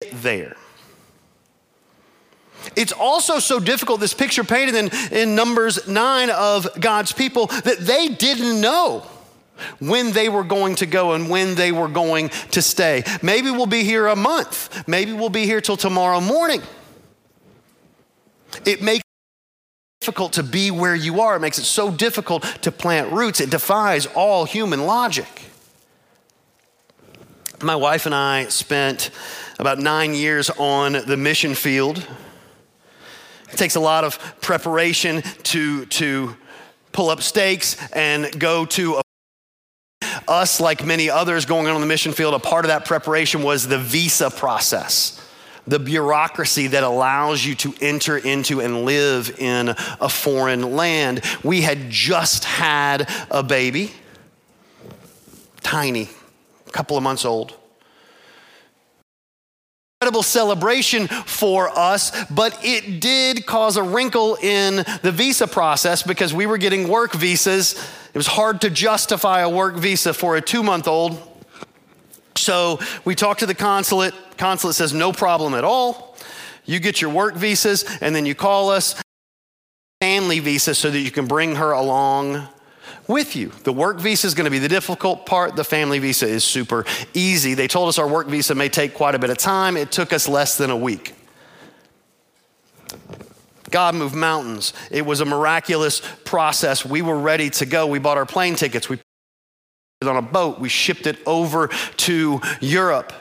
get 0.02 0.24
there. 0.24 0.56
It's 2.76 2.92
also 2.92 3.38
so 3.38 3.60
difficult, 3.60 4.00
this 4.00 4.16
picture 4.16 4.44
painted 4.44 4.74
in, 4.74 4.90
in 5.16 5.36
Numbers 5.36 5.88
9 5.88 6.32
of 6.32 6.68
God's 6.82 7.12
people, 7.12 7.46
that 7.46 7.78
they 7.78 8.08
didn't 8.08 8.60
know 8.60 9.06
when 9.78 10.14
they 10.14 10.30
were 10.30 10.44
going 10.44 10.76
to 10.78 10.88
go 10.88 11.14
and 11.14 11.30
when 11.30 11.54
they 11.54 11.72
were 11.72 11.88
going 11.88 12.30
to 12.52 12.64
stay. 12.64 13.04
Maybe 13.22 13.52
we'll 13.52 13.68
be 13.68 13.84
here 13.84 14.08
a 14.08 14.16
month. 14.16 14.88
Maybe 14.88 15.14
we'll 15.14 15.30
be 15.30 15.46
here 15.46 15.62
till 15.62 15.78
tomorrow 15.78 16.22
morning. 16.22 16.64
It 18.66 18.82
makes 18.82 19.04
difficult 20.00 20.34
to 20.34 20.44
be 20.44 20.72
where 20.72 20.96
you 20.96 21.20
are. 21.22 21.36
It 21.36 21.40
makes 21.40 21.58
it 21.58 21.66
so 21.66 21.92
difficult 21.92 22.44
to 22.62 22.72
plant 22.72 23.12
roots. 23.12 23.42
It 23.42 23.50
defies 23.50 24.06
all 24.06 24.46
human 24.46 24.86
logic. 24.86 25.28
My 27.62 27.76
wife 27.76 28.06
and 28.06 28.16
I 28.16 28.46
spent 28.46 29.12
about 29.60 29.78
nine 29.78 30.14
years 30.14 30.50
on 30.52 30.94
the 30.94 31.18
mission 31.18 31.54
field. 31.54 31.98
It 33.52 33.58
takes 33.58 33.76
a 33.76 33.82
lot 33.82 34.06
of 34.06 34.18
preparation 34.40 35.22
to, 35.44 35.86
to 35.88 36.38
pull 36.94 37.10
up 37.10 37.22
stakes 37.22 37.76
and 37.92 38.40
go 38.40 38.66
to 38.68 38.98
a 38.98 39.02
us, 40.30 40.62
like 40.62 40.86
many 40.86 41.10
others 41.10 41.46
going 41.46 41.68
on 41.68 41.82
the 41.82 41.88
mission 41.88 42.14
field, 42.14 42.36
a 42.36 42.40
part 42.40 42.64
of 42.64 42.70
that 42.70 42.86
preparation 42.86 43.42
was 43.42 43.68
the 43.68 43.80
visa 43.80 44.30
process 44.30 45.20
the 45.68 45.80
bureaucracy 45.80 46.68
that 46.68 46.84
allows 46.84 47.46
you 47.46 47.56
to 47.56 47.74
enter 47.82 48.18
into 48.18 48.62
and 48.62 48.86
live 48.86 49.40
in 49.40 49.70
a 49.70 50.10
foreign 50.10 50.76
land. 50.76 51.22
We 51.44 51.62
had 51.62 51.90
just 51.90 52.44
had 52.44 53.10
a 53.30 53.44
baby, 53.44 53.92
tiny, 55.62 56.10
a 56.68 56.72
couple 56.72 56.98
of 56.98 57.04
months 57.04 57.26
old. 57.26 57.56
Incredible 60.02 60.24
celebration 60.24 61.08
for 61.08 61.70
us, 61.78 62.12
but 62.32 62.58
it 62.64 63.02
did 63.02 63.46
cause 63.46 63.76
a 63.76 63.84
wrinkle 63.84 64.38
in 64.42 64.78
the 65.02 65.12
visa 65.12 65.46
process 65.46 66.04
because 66.04 66.34
we 66.34 66.46
were 66.46 66.58
getting 66.58 66.88
work 66.88 67.14
visas. 67.14 67.74
It 68.14 68.18
was 68.18 68.28
hard 68.28 68.62
to 68.62 68.70
justify 68.70 69.42
a 69.42 69.50
work 69.50 69.76
visa 69.76 70.14
for 70.14 70.38
a 70.38 70.42
two 70.42 70.64
month 70.64 70.88
old. 70.88 71.29
So 72.42 72.80
we 73.06 73.16
talk 73.16 73.40
to 73.40 73.46
the 73.46 73.56
consulate. 73.56 74.14
Consulate 74.38 74.76
says, 74.76 74.94
no 74.94 75.12
problem 75.12 75.54
at 75.54 75.64
all. 75.64 76.16
You 76.66 76.80
get 76.80 77.02
your 77.02 77.12
work 77.12 77.36
visas, 77.36 77.84
and 78.02 78.16
then 78.16 78.26
you 78.26 78.36
call 78.36 78.70
us 78.70 79.02
family 80.02 80.40
visa 80.40 80.76
so 80.76 80.90
that 80.90 81.00
you 81.00 81.12
can 81.12 81.26
bring 81.26 81.56
her 81.56 81.72
along 81.72 82.48
with 83.08 83.36
you. 83.36 83.52
The 83.64 83.74
work 83.74 84.00
visa 84.00 84.28
is 84.28 84.36
going 84.36 84.46
to 84.46 84.52
be 84.52 84.60
the 84.60 84.70
difficult 84.70 85.26
part. 85.26 85.56
The 85.56 85.64
family 85.64 86.00
visa 86.00 86.28
is 86.28 86.44
super 86.44 86.86
easy. 87.14 87.56
They 87.56 87.68
told 87.68 87.90
us 87.90 87.98
our 87.98 88.08
work 88.08 88.28
visa 88.28 88.54
may 88.54 88.70
take 88.70 88.94
quite 88.94 89.16
a 89.16 89.20
bit 89.20 89.32
of 89.32 89.38
time. 89.38 89.76
It 89.76 89.92
took 89.92 90.14
us 90.14 90.30
less 90.30 90.58
than 90.58 90.70
a 90.70 90.78
week. 90.78 91.16
God 93.72 93.96
moved 93.96 94.16
mountains. 94.16 94.74
It 94.90 95.06
was 95.06 95.22
a 95.22 95.26
miraculous 95.26 96.02
process. 96.24 96.86
We 96.86 97.02
were 97.02 97.18
ready 97.18 97.50
to 97.52 97.66
go. 97.66 97.88
We 97.88 98.00
bought 98.00 98.18
our 98.18 98.26
plane 98.26 98.56
tickets. 98.56 98.90
We 98.90 99.00
on 100.08 100.16
a 100.16 100.22
boat. 100.22 100.62
We 100.62 100.70
shipped 100.70 101.08
it 101.08 101.20
over 101.26 101.68
to 101.68 102.40
Europe. 102.62 103.12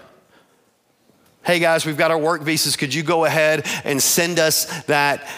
Hey 1.43 1.59
guys, 1.59 1.85
we've 1.85 1.97
got 1.97 2.13
our 2.13 2.19
work 2.19 2.43
visas. 2.43 2.77
Could 2.77 2.95
you 2.95 3.03
go 3.03 3.25
ahead 3.25 3.67
and 3.83 4.01
send 4.01 4.39
us 4.39 4.85
that 4.85 5.29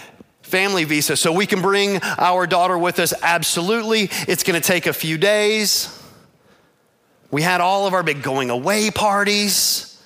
family 0.43 0.85
visa 0.85 1.17
so 1.17 1.33
we 1.33 1.47
can 1.47 1.63
bring 1.63 1.99
our 2.19 2.47
daughter 2.47 2.77
with 2.77 2.99
us? 2.99 3.15
Absolutely. 3.23 4.11
It's 4.29 4.43
going 4.43 4.61
to 4.61 4.67
take 4.67 4.85
a 4.85 4.93
few 4.93 5.17
days. 5.17 5.99
We 7.31 7.41
had 7.41 7.63
all 7.63 7.87
of 7.87 7.95
our 7.95 8.03
big 8.03 8.23
going 8.23 8.51
away 8.51 8.91
parties. 8.91 9.99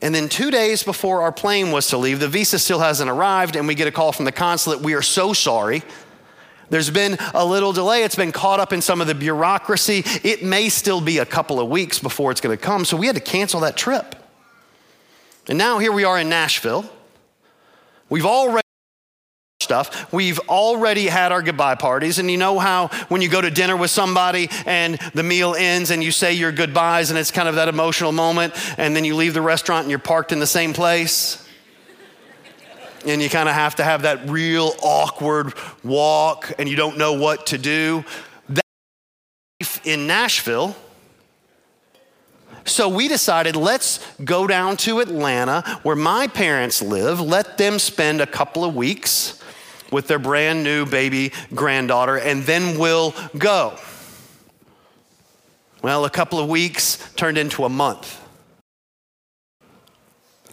And 0.00 0.14
then, 0.14 0.28
two 0.28 0.52
days 0.52 0.84
before 0.84 1.22
our 1.22 1.32
plane 1.32 1.72
was 1.72 1.88
to 1.88 1.98
leave, 1.98 2.20
the 2.20 2.28
visa 2.28 2.60
still 2.60 2.78
hasn't 2.78 3.10
arrived, 3.10 3.56
and 3.56 3.66
we 3.66 3.74
get 3.74 3.88
a 3.88 3.90
call 3.90 4.12
from 4.12 4.24
the 4.24 4.30
consulate. 4.30 4.82
We 4.82 4.94
are 4.94 5.02
so 5.02 5.32
sorry. 5.32 5.82
There's 6.70 6.90
been 6.90 7.16
a 7.34 7.44
little 7.44 7.72
delay. 7.72 8.02
It's 8.02 8.16
been 8.16 8.32
caught 8.32 8.60
up 8.60 8.72
in 8.72 8.80
some 8.82 9.00
of 9.00 9.06
the 9.06 9.14
bureaucracy. 9.14 10.02
It 10.22 10.42
may 10.42 10.68
still 10.68 11.00
be 11.00 11.18
a 11.18 11.26
couple 11.26 11.60
of 11.60 11.68
weeks 11.68 11.98
before 11.98 12.30
it's 12.30 12.40
going 12.40 12.56
to 12.56 12.62
come. 12.62 12.84
So 12.84 12.96
we 12.96 13.06
had 13.06 13.16
to 13.16 13.22
cancel 13.22 13.60
that 13.60 13.76
trip. 13.76 14.14
And 15.48 15.56
now 15.56 15.78
here 15.78 15.92
we 15.92 16.04
are 16.04 16.18
in 16.18 16.28
Nashville. 16.28 16.84
We've 18.10 18.26
already 18.26 18.62
stuff. 19.60 20.10
We've 20.12 20.38
already 20.48 21.06
had 21.08 21.32
our 21.32 21.42
goodbye 21.42 21.74
parties. 21.74 22.18
And 22.18 22.30
you 22.30 22.38
know 22.38 22.58
how 22.58 22.88
when 23.08 23.20
you 23.20 23.28
go 23.28 23.40
to 23.40 23.50
dinner 23.50 23.76
with 23.76 23.90
somebody 23.90 24.48
and 24.64 24.98
the 25.14 25.22
meal 25.22 25.54
ends 25.54 25.90
and 25.90 26.02
you 26.02 26.10
say 26.10 26.32
your 26.32 26.52
goodbyes 26.52 27.10
and 27.10 27.18
it's 27.18 27.30
kind 27.30 27.48
of 27.48 27.56
that 27.56 27.68
emotional 27.68 28.12
moment, 28.12 28.54
and 28.78 28.94
then 28.96 29.04
you 29.04 29.14
leave 29.14 29.34
the 29.34 29.42
restaurant 29.42 29.82
and 29.82 29.90
you're 29.90 29.98
parked 29.98 30.32
in 30.32 30.38
the 30.38 30.46
same 30.46 30.72
place? 30.72 31.46
And 33.08 33.22
you 33.22 33.30
kind 33.30 33.48
of 33.48 33.54
have 33.54 33.76
to 33.76 33.84
have 33.84 34.02
that 34.02 34.28
real 34.28 34.74
awkward 34.82 35.54
walk 35.82 36.52
and 36.58 36.68
you 36.68 36.76
don't 36.76 36.98
know 36.98 37.14
what 37.14 37.46
to 37.46 37.58
do. 37.58 38.04
That 38.48 39.80
in 39.84 40.06
Nashville. 40.06 40.76
So 42.64 42.78
so 42.78 42.88
we 42.88 43.08
decided 43.08 43.56
let's 43.56 43.98
go 44.22 44.46
down 44.46 44.76
to 44.78 45.00
Atlanta 45.00 45.62
where 45.82 45.96
my 45.96 46.26
parents 46.26 46.82
live, 46.82 47.20
let 47.20 47.56
them 47.56 47.78
spend 47.78 48.20
a 48.20 48.26
couple 48.26 48.64
of 48.64 48.76
weeks 48.76 49.42
with 49.90 50.06
their 50.06 50.18
brand 50.18 50.62
new 50.64 50.84
baby 50.84 51.32
granddaughter, 51.54 52.18
and 52.18 52.42
then 52.42 52.78
we'll 52.78 53.14
go. 53.38 53.78
Well, 55.82 56.04
a 56.04 56.10
couple 56.10 56.38
of 56.38 56.48
weeks 56.48 56.98
turned 57.14 57.38
into 57.38 57.64
a 57.64 57.68
month. 57.68 58.20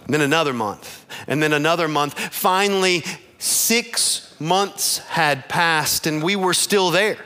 Then 0.08 0.22
another 0.22 0.54
month, 0.54 1.06
and 1.28 1.42
then 1.42 1.54
another 1.54 1.88
month. 1.88 2.20
Finally, 2.34 3.04
six 3.40 4.34
months 4.40 5.00
had 5.00 5.50
passed, 5.50 6.06
and 6.06 6.22
we 6.22 6.36
were 6.36 6.54
still 6.54 6.92
there. 6.92 7.18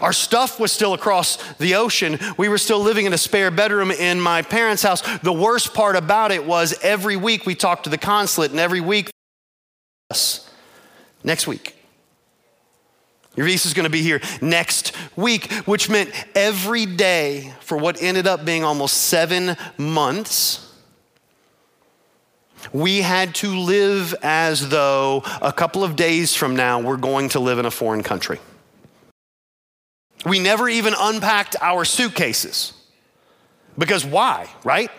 Our 0.00 0.12
stuff 0.12 0.60
was 0.60 0.70
still 0.70 0.94
across 0.94 1.36
the 1.54 1.74
ocean. 1.74 2.18
We 2.36 2.48
were 2.48 2.58
still 2.58 2.80
living 2.80 3.06
in 3.06 3.12
a 3.12 3.18
spare 3.18 3.50
bedroom 3.50 3.90
in 3.90 4.20
my 4.20 4.42
parents' 4.42 4.82
house. 4.82 5.02
The 5.20 5.32
worst 5.32 5.74
part 5.74 5.96
about 5.96 6.30
it 6.30 6.46
was 6.46 6.74
every 6.82 7.16
week 7.16 7.46
we 7.46 7.54
talked 7.54 7.84
to 7.84 7.90
the 7.90 7.98
consulate, 7.98 8.50
and 8.50 8.60
every 8.60 8.80
week, 8.80 9.10
us 10.10 10.48
next 11.24 11.46
week. 11.46 11.74
Your 13.36 13.46
visa 13.46 13.68
is 13.68 13.74
going 13.74 13.84
to 13.84 13.90
be 13.90 14.02
here 14.02 14.20
next 14.40 14.92
week, 15.14 15.52
which 15.64 15.88
meant 15.88 16.10
every 16.34 16.86
day 16.86 17.54
for 17.60 17.78
what 17.78 18.02
ended 18.02 18.26
up 18.26 18.44
being 18.44 18.64
almost 18.64 18.96
seven 18.96 19.56
months, 19.76 20.67
we 22.72 23.02
had 23.02 23.34
to 23.36 23.56
live 23.56 24.14
as 24.22 24.68
though 24.68 25.22
a 25.40 25.52
couple 25.52 25.84
of 25.84 25.96
days 25.96 26.34
from 26.34 26.56
now 26.56 26.80
we're 26.80 26.96
going 26.96 27.28
to 27.30 27.40
live 27.40 27.58
in 27.58 27.66
a 27.66 27.70
foreign 27.70 28.02
country. 28.02 28.38
We 30.24 30.38
never 30.38 30.68
even 30.68 30.94
unpacked 30.98 31.56
our 31.60 31.84
suitcases. 31.84 32.72
Because 33.76 34.04
why, 34.04 34.50
right? 34.64 34.90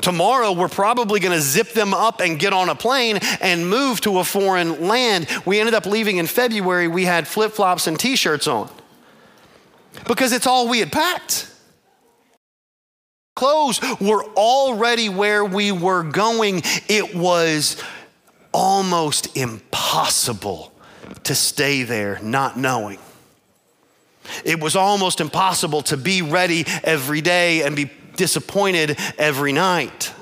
Tomorrow, 0.00 0.52
we're 0.52 0.68
probably 0.68 1.20
going 1.20 1.36
to 1.36 1.40
zip 1.40 1.72
them 1.72 1.94
up 1.94 2.20
and 2.20 2.38
get 2.38 2.52
on 2.52 2.68
a 2.68 2.74
plane 2.74 3.18
and 3.40 3.68
move 3.68 4.00
to 4.02 4.18
a 4.18 4.24
foreign 4.24 4.88
land. 4.88 5.28
We 5.44 5.60
ended 5.60 5.74
up 5.74 5.86
leaving 5.86 6.16
in 6.16 6.26
February. 6.26 6.88
We 6.88 7.04
had 7.04 7.28
flip 7.28 7.52
flops 7.52 7.86
and 7.86 7.98
t 7.98 8.16
shirts 8.16 8.46
on 8.46 8.70
because 10.06 10.32
it's 10.32 10.46
all 10.46 10.68
we 10.68 10.80
had 10.80 10.90
packed. 10.90 11.50
Clothes 13.34 13.80
were 14.00 14.24
already 14.36 15.08
where 15.08 15.44
we 15.44 15.72
were 15.72 16.04
going. 16.04 16.62
It 16.88 17.14
was 17.14 17.82
almost 18.52 19.36
impossible 19.36 20.72
to 21.24 21.34
stay 21.34 21.82
there 21.82 22.20
not 22.22 22.56
knowing. 22.56 22.98
It 24.44 24.60
was 24.60 24.76
almost 24.76 25.20
impossible 25.20 25.82
to 25.82 25.96
be 25.96 26.22
ready 26.22 26.64
every 26.82 27.20
day 27.20 27.62
and 27.62 27.74
be 27.74 27.90
disappointed 28.16 28.98
every 29.18 29.52
night. 29.52 30.12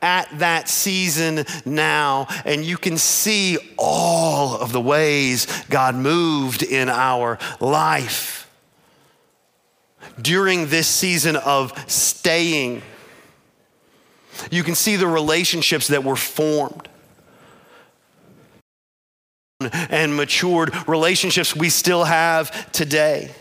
At 0.00 0.38
that 0.38 0.68
season 0.68 1.44
now, 1.64 2.28
and 2.44 2.64
you 2.64 2.76
can 2.76 2.96
see 2.96 3.58
all 3.76 4.56
of 4.56 4.72
the 4.72 4.80
ways 4.80 5.46
God 5.68 5.96
moved 5.96 6.62
in 6.62 6.88
our 6.88 7.38
life. 7.58 8.37
During 10.20 10.68
this 10.68 10.88
season 10.88 11.36
of 11.36 11.72
staying, 11.90 12.82
you 14.50 14.62
can 14.62 14.74
see 14.74 14.96
the 14.96 15.06
relationships 15.06 15.88
that 15.88 16.04
were 16.04 16.16
formed 16.16 16.88
and 19.60 20.16
matured 20.16 20.72
relationships 20.88 21.54
we 21.54 21.68
still 21.68 22.04
have 22.04 22.70
today. 22.72 23.32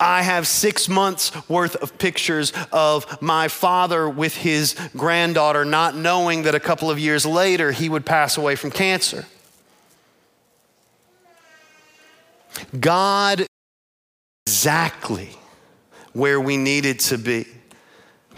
I 0.00 0.22
have 0.22 0.46
six 0.46 0.88
months 0.88 1.32
worth 1.48 1.76
of 1.76 1.98
pictures 1.98 2.52
of 2.72 3.20
my 3.20 3.48
father 3.48 4.08
with 4.08 4.36
his 4.36 4.74
granddaughter, 4.96 5.64
not 5.64 5.94
knowing 5.94 6.42
that 6.42 6.54
a 6.54 6.60
couple 6.60 6.90
of 6.90 6.98
years 6.98 7.26
later 7.26 7.72
he 7.72 7.88
would 7.88 8.06
pass 8.06 8.36
away 8.36 8.56
from 8.56 8.70
cancer. 8.70 9.26
God 12.78 13.46
exactly 14.64 15.28
where 16.14 16.40
we 16.40 16.56
needed 16.56 16.98
to 16.98 17.18
be. 17.18 17.44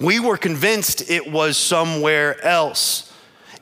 We 0.00 0.18
were 0.18 0.36
convinced 0.36 1.08
it 1.08 1.30
was 1.30 1.56
somewhere 1.56 2.44
else. 2.44 3.12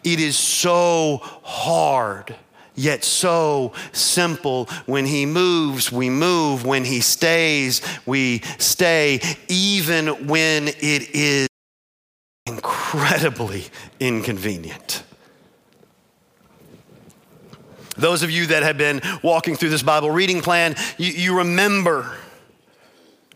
It 0.02 0.18
is 0.18 0.38
so 0.38 1.18
hard 1.42 2.34
yet 2.74 3.04
so 3.04 3.74
simple. 3.92 4.64
When 4.86 5.04
he 5.04 5.26
moves, 5.26 5.92
we 5.92 6.08
move. 6.08 6.64
When 6.64 6.86
he 6.86 7.02
stays, 7.02 7.82
we 8.06 8.38
stay, 8.56 9.20
even 9.48 10.26
when 10.26 10.68
it 10.68 11.14
is 11.14 11.48
incredibly 12.46 13.66
inconvenient. 14.00 15.02
Those 17.98 18.22
of 18.22 18.30
you 18.30 18.46
that 18.46 18.62
have 18.62 18.78
been 18.78 19.02
walking 19.22 19.54
through 19.54 19.68
this 19.68 19.82
Bible 19.82 20.10
reading 20.10 20.40
plan, 20.40 20.76
you, 20.96 21.12
you 21.12 21.38
remember 21.38 22.10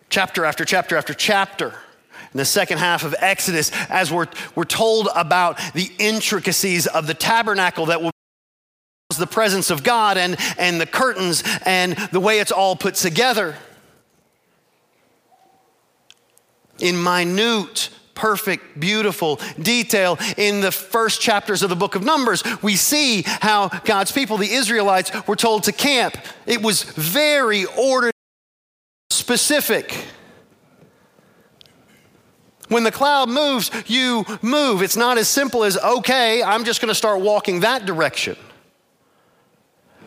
chapter 0.08 0.44
after 0.44 0.64
chapter 0.64 0.96
after 0.96 1.14
chapter 1.14 1.74
in 2.32 2.38
the 2.38 2.44
second 2.44 2.78
half 2.78 3.04
of 3.04 3.14
Exodus 3.20 3.70
as 3.88 4.12
we're, 4.12 4.26
we're 4.54 4.64
told 4.64 5.08
about 5.14 5.58
the 5.74 5.90
intricacies 5.98 6.86
of 6.86 7.06
the 7.06 7.14
tabernacle 7.14 7.86
that 7.86 8.02
will 8.02 8.10
the 9.18 9.26
presence 9.26 9.70
of 9.70 9.82
God 9.82 10.18
and, 10.18 10.36
and 10.58 10.80
the 10.80 10.86
curtains 10.86 11.42
and 11.64 11.96
the 12.12 12.20
way 12.20 12.40
it's 12.40 12.52
all 12.52 12.76
put 12.76 12.94
together. 12.94 13.56
In 16.78 17.02
minute, 17.02 17.90
perfect, 18.14 18.78
beautiful 18.78 19.40
detail 19.60 20.18
in 20.36 20.60
the 20.60 20.70
first 20.70 21.20
chapters 21.20 21.62
of 21.62 21.70
the 21.70 21.76
book 21.76 21.94
of 21.94 22.04
Numbers, 22.04 22.44
we 22.62 22.76
see 22.76 23.22
how 23.26 23.68
God's 23.68 24.12
people, 24.12 24.36
the 24.36 24.52
Israelites, 24.52 25.10
were 25.26 25.36
told 25.36 25.64
to 25.64 25.72
camp. 25.72 26.16
It 26.46 26.62
was 26.62 26.82
very 26.82 27.64
ordered, 27.64 28.12
specific. 29.18 30.06
When 32.68 32.84
the 32.84 32.92
cloud 32.92 33.28
moves, 33.28 33.70
you 33.86 34.24
move. 34.42 34.82
It's 34.82 34.96
not 34.96 35.18
as 35.18 35.28
simple 35.28 35.64
as, 35.64 35.78
okay, 35.78 36.42
I'm 36.42 36.64
just 36.64 36.80
going 36.80 36.90
to 36.90 36.94
start 36.94 37.20
walking 37.20 37.60
that 37.60 37.86
direction. 37.86 38.36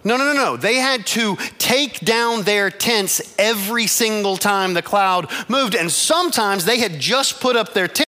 No, 0.03 0.17
no, 0.17 0.25
no, 0.25 0.33
no. 0.33 0.57
They 0.57 0.75
had 0.75 1.05
to 1.07 1.35
take 1.57 1.99
down 1.99 2.43
their 2.43 2.69
tents 2.69 3.35
every 3.37 3.87
single 3.87 4.37
time 4.37 4.73
the 4.73 4.81
cloud 4.81 5.31
moved. 5.47 5.75
And 5.75 5.91
sometimes 5.91 6.65
they 6.65 6.79
had 6.79 6.99
just 6.99 7.39
put 7.39 7.55
up 7.55 7.73
their 7.73 7.87
tent. 7.87 8.07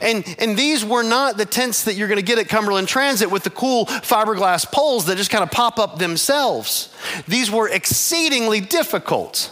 And, 0.00 0.24
and 0.38 0.56
these 0.56 0.84
were 0.84 1.02
not 1.02 1.36
the 1.36 1.46
tents 1.46 1.84
that 1.84 1.94
you're 1.94 2.08
going 2.08 2.18
to 2.20 2.24
get 2.24 2.38
at 2.38 2.48
Cumberland 2.48 2.88
Transit 2.88 3.30
with 3.30 3.44
the 3.44 3.50
cool 3.50 3.86
fiberglass 3.86 4.70
poles 4.70 5.06
that 5.06 5.16
just 5.16 5.30
kind 5.30 5.42
of 5.42 5.50
pop 5.50 5.78
up 5.78 5.98
themselves. 5.98 6.94
These 7.26 7.50
were 7.50 7.68
exceedingly 7.68 8.60
difficult 8.60 9.50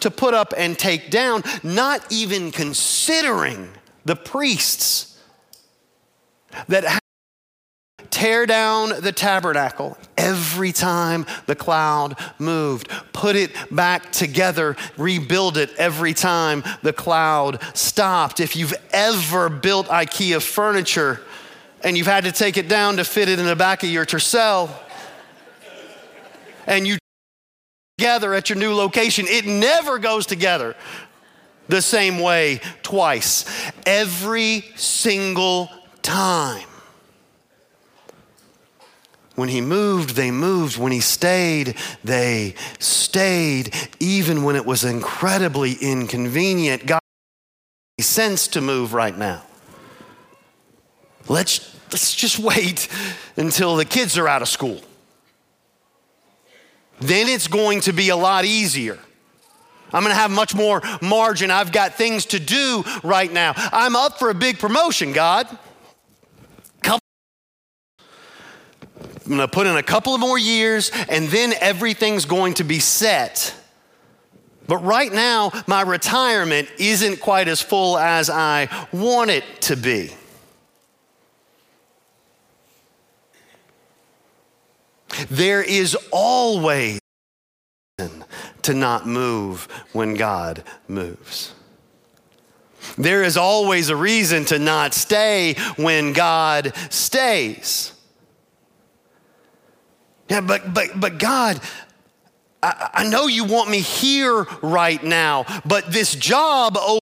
to 0.00 0.10
put 0.10 0.34
up 0.34 0.52
and 0.56 0.78
take 0.78 1.10
down, 1.10 1.42
not 1.62 2.00
even 2.10 2.50
considering 2.50 3.70
the 4.04 4.16
priests 4.16 5.20
that 6.68 7.00
tear 8.10 8.46
down 8.46 8.92
the 9.00 9.12
tabernacle 9.12 9.96
every 10.16 10.72
time 10.72 11.26
the 11.46 11.54
cloud 11.54 12.18
moved, 12.38 12.88
put 13.12 13.36
it 13.36 13.52
back 13.70 14.12
together, 14.12 14.76
rebuild 14.96 15.56
it 15.56 15.70
every 15.76 16.14
time 16.14 16.62
the 16.82 16.92
cloud 16.92 17.60
stopped. 17.74 18.40
If 18.40 18.56
you've 18.56 18.74
ever 18.92 19.48
built 19.48 19.86
IKEA 19.88 20.42
furniture 20.42 21.20
and 21.82 21.96
you've 21.96 22.06
had 22.06 22.24
to 22.24 22.32
take 22.32 22.56
it 22.56 22.68
down 22.68 22.96
to 22.96 23.04
fit 23.04 23.28
it 23.28 23.38
in 23.38 23.46
the 23.46 23.56
back 23.56 23.82
of 23.82 23.90
your 23.90 24.04
tercel, 24.04 24.70
and 26.66 26.86
you 26.86 26.98
together 27.98 28.34
at 28.34 28.48
your 28.48 28.58
new 28.58 28.74
location, 28.74 29.26
it 29.28 29.46
never 29.46 29.98
goes 29.98 30.26
together 30.26 30.74
the 31.68 31.80
same 31.80 32.18
way 32.18 32.60
twice. 32.82 33.44
Every 33.86 34.64
single 34.76 35.70
time. 36.02 36.66
When 39.36 39.50
he 39.50 39.60
moved, 39.60 40.16
they 40.16 40.30
moved. 40.30 40.78
When 40.78 40.92
he 40.92 41.00
stayed, 41.00 41.76
they 42.02 42.54
stayed, 42.78 43.74
even 44.00 44.42
when 44.42 44.56
it 44.56 44.66
was 44.66 44.82
incredibly 44.82 45.74
inconvenient. 45.74 46.86
God 46.86 47.00
sense 48.00 48.48
to 48.48 48.60
move 48.60 48.92
right 48.92 49.16
now. 49.16 49.42
Let's, 51.28 51.74
let's 51.92 52.14
just 52.14 52.38
wait 52.38 52.88
until 53.36 53.76
the 53.76 53.84
kids 53.84 54.18
are 54.18 54.28
out 54.28 54.42
of 54.42 54.48
school. 54.48 54.80
Then 57.00 57.28
it's 57.28 57.48
going 57.48 57.82
to 57.82 57.92
be 57.92 58.08
a 58.08 58.16
lot 58.16 58.44
easier. 58.44 58.98
I'm 59.92 60.02
going 60.02 60.14
to 60.14 60.20
have 60.20 60.30
much 60.30 60.54
more 60.54 60.82
margin. 61.00 61.50
I've 61.50 61.72
got 61.72 61.94
things 61.94 62.26
to 62.26 62.40
do 62.40 62.84
right 63.02 63.30
now. 63.30 63.52
I'm 63.56 63.96
up 63.96 64.18
for 64.18 64.30
a 64.30 64.34
big 64.34 64.58
promotion, 64.58 65.12
God. 65.12 65.46
I'm 69.26 69.36
going 69.36 69.40
to 69.40 69.48
put 69.48 69.66
in 69.66 69.76
a 69.76 69.82
couple 69.82 70.14
of 70.14 70.20
more 70.20 70.38
years 70.38 70.92
and 71.08 71.26
then 71.28 71.52
everything's 71.60 72.26
going 72.26 72.54
to 72.54 72.64
be 72.64 72.78
set. 72.78 73.52
But 74.68 74.78
right 74.78 75.12
now, 75.12 75.50
my 75.66 75.82
retirement 75.82 76.68
isn't 76.78 77.20
quite 77.20 77.48
as 77.48 77.60
full 77.60 77.98
as 77.98 78.30
I 78.30 78.68
want 78.92 79.30
it 79.30 79.44
to 79.62 79.76
be. 79.76 80.12
There 85.28 85.62
is 85.62 85.96
always 86.12 87.00
to 88.62 88.74
not 88.74 89.06
move 89.06 89.66
when 89.92 90.14
God 90.14 90.62
moves. 90.86 91.52
There 92.96 93.24
is 93.24 93.36
always 93.36 93.88
a 93.88 93.96
reason 93.96 94.44
to 94.46 94.58
not 94.60 94.94
stay 94.94 95.54
when 95.76 96.12
God 96.12 96.72
stays. 96.90 97.92
Yeah, 100.28 100.40
but 100.40 100.74
but 100.74 100.98
but 100.98 101.18
God, 101.18 101.60
I, 102.62 102.90
I 102.94 103.08
know 103.08 103.26
you 103.26 103.44
want 103.44 103.70
me 103.70 103.80
here 103.80 104.46
right 104.62 105.02
now, 105.02 105.44
but 105.64 105.92
this 105.92 106.14
job 106.14 106.76
over 106.76 107.00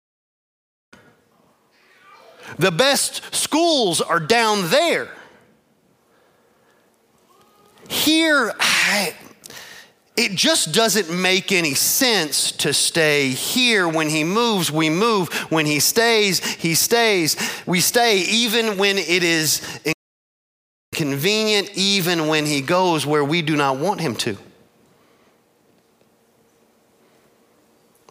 the 2.58 2.70
best 2.70 3.34
schools 3.34 4.00
are 4.00 4.20
down 4.20 4.70
there. 4.70 5.08
Here, 7.88 8.52
I, 8.60 9.14
it 10.16 10.32
just 10.32 10.72
doesn't 10.72 11.10
make 11.10 11.52
any 11.52 11.74
sense 11.74 12.52
to 12.52 12.72
stay 12.72 13.30
here. 13.30 13.88
When 13.88 14.08
he 14.08 14.24
moves, 14.24 14.70
we 14.70 14.90
move. 14.90 15.28
When 15.50 15.66
he 15.66 15.80
stays, 15.80 16.44
he 16.44 16.74
stays. 16.74 17.36
We 17.66 17.80
stay 17.80 18.18
even 18.20 18.78
when 18.78 18.98
it 18.98 19.22
is 19.24 19.60
inconvenient, 21.00 21.70
even 21.74 22.28
when 22.28 22.46
he 22.46 22.60
goes 22.60 23.06
where 23.06 23.24
we 23.24 23.42
do 23.42 23.56
not 23.56 23.78
want 23.78 24.00
him 24.00 24.14
to. 24.16 24.36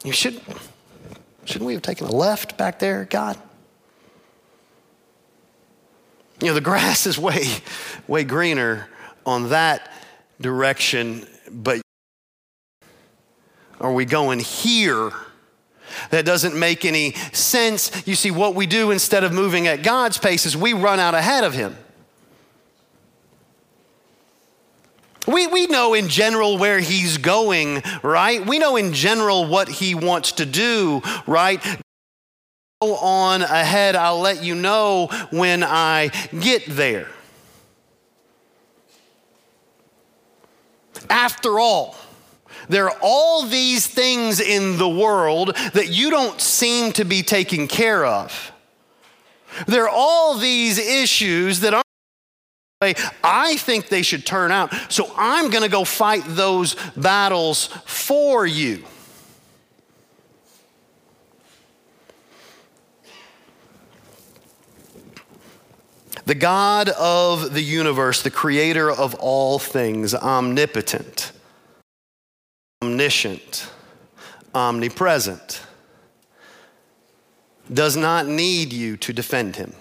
You 0.04 0.12
should, 0.12 0.41
shouldn't 1.45 1.65
we 1.65 1.73
have 1.73 1.82
taken 1.82 2.08
a 2.08 2.12
left 2.12 2.58
back 2.58 2.80
there, 2.80 3.06
God? 3.06 3.38
You 6.41 6.47
know, 6.47 6.54
the 6.54 6.62
grass 6.62 7.06
is 7.06 7.19
way, 7.19 7.45
way 8.08 8.23
greener 8.23 8.88
on 9.25 9.49
that 9.49 9.91
direction, 10.41 11.28
but 11.52 11.82
are 13.80 13.93
we 13.93 14.06
going 14.06 14.39
here? 14.39 15.12
That 16.12 16.25
doesn't 16.25 16.58
make 16.58 16.86
any 16.86 17.13
sense. 17.34 18.08
You 18.08 18.15
see, 18.15 18.32
what 18.32 18.56
we 18.56 18.67
do 18.67 18.91
instead 18.91 19.23
of 19.23 19.34
moving 19.34 19.67
at 19.67 19.84
God's 19.84 20.17
pace 20.17 20.45
is 20.45 20.56
we 20.56 20.71
run 20.73 20.99
out 20.99 21.13
ahead 21.13 21.43
of 21.43 21.54
Him. 21.54 21.75
We, 25.39 25.47
we 25.47 25.67
know 25.67 25.93
in 25.93 26.10
general 26.10 26.58
where 26.58 26.82
he's 26.82 27.17
going, 27.17 27.82
right? 28.04 28.45
We 28.45 28.60
know 28.60 28.75
in 28.75 28.91
general 28.91 29.45
what 29.45 29.69
he 29.69 29.95
wants 29.95 30.34
to 30.34 30.45
do, 30.45 31.02
right? 31.25 31.63
Go 32.82 32.97
on 32.97 33.41
ahead. 33.43 33.95
I'll 33.95 34.19
let 34.19 34.43
you 34.43 34.54
know 34.54 35.08
when 35.32 35.63
I 35.63 36.12
get 36.38 36.65
there. 36.65 37.08
After 41.10 41.58
all, 41.58 41.95
there 42.67 42.89
are 42.89 42.97
all 43.02 43.43
these 43.43 43.88
things 43.88 44.41
in 44.41 44.78
the 44.78 44.89
world 44.89 45.56
that 45.73 45.88
you 45.88 46.10
don't 46.10 46.41
seem 46.41 46.91
to 46.93 47.06
be 47.06 47.23
taking 47.23 47.69
care 47.69 48.06
of. 48.06 48.52
There 49.67 49.86
are 49.86 49.89
all 49.89 50.38
these 50.38 50.78
issues 50.78 51.62
that 51.62 51.73
aren't 51.73 51.88
way 52.82 52.96
I 53.22 53.58
think 53.58 53.89
they 53.89 54.02
should 54.02 54.26
turn 54.26 54.54
out. 54.54 54.74
So 54.89 55.12
I'm 55.18 55.50
going 55.50 55.63
to 55.63 55.70
go 55.70 55.84
fight 55.84 56.24
those 56.26 56.78
battles 56.96 57.68
for 57.86 58.48
you. 58.48 58.86
The 66.24 66.36
God 66.36 66.88
of 66.88 67.54
the 67.54 67.62
universe, 67.62 68.22
the 68.22 68.32
creator 68.32 68.89
of 68.89 69.13
all 69.15 69.60
things, 69.60 70.15
omnipotent, 70.15 71.34
omniscient, 72.82 73.70
omnipresent, 74.56 75.63
does 77.74 77.98
not 77.98 78.26
need 78.26 78.72
you 78.72 78.96
to 78.96 79.12
defend 79.12 79.58
him, 79.58 79.74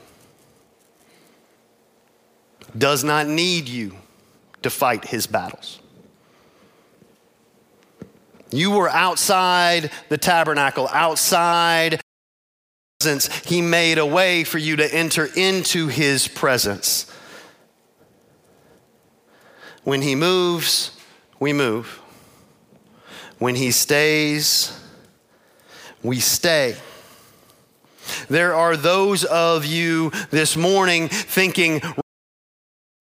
does 2.77 3.05
not 3.05 3.27
need 3.27 3.69
you 3.69 3.97
to 4.63 4.71
fight 4.71 5.07
his 5.07 5.27
battles. 5.27 5.81
You 8.51 8.71
were 8.71 8.89
outside 8.89 9.91
the 10.09 10.19
tabernacle, 10.19 10.89
outside 10.93 12.01
presence. 12.99 13.29
he 13.45 13.61
made 13.61 13.99
a 13.99 14.07
way 14.07 14.45
for 14.45 14.59
you 14.59 14.77
to 14.77 14.95
enter 14.95 15.29
into 15.37 15.89
his 15.89 16.27
presence. 16.29 17.07
When 19.85 20.03
he 20.03 20.15
moves, 20.15 20.99
we 21.39 21.53
move. 21.53 22.01
When 23.39 23.55
he 23.55 23.71
stays, 23.71 24.79
we 26.03 26.19
stay. 26.19 26.77
There 28.29 28.55
are 28.55 28.77
those 28.77 29.25
of 29.25 29.65
you 29.65 30.11
this 30.31 30.57
morning 30.57 31.09
thinking, 31.09 31.81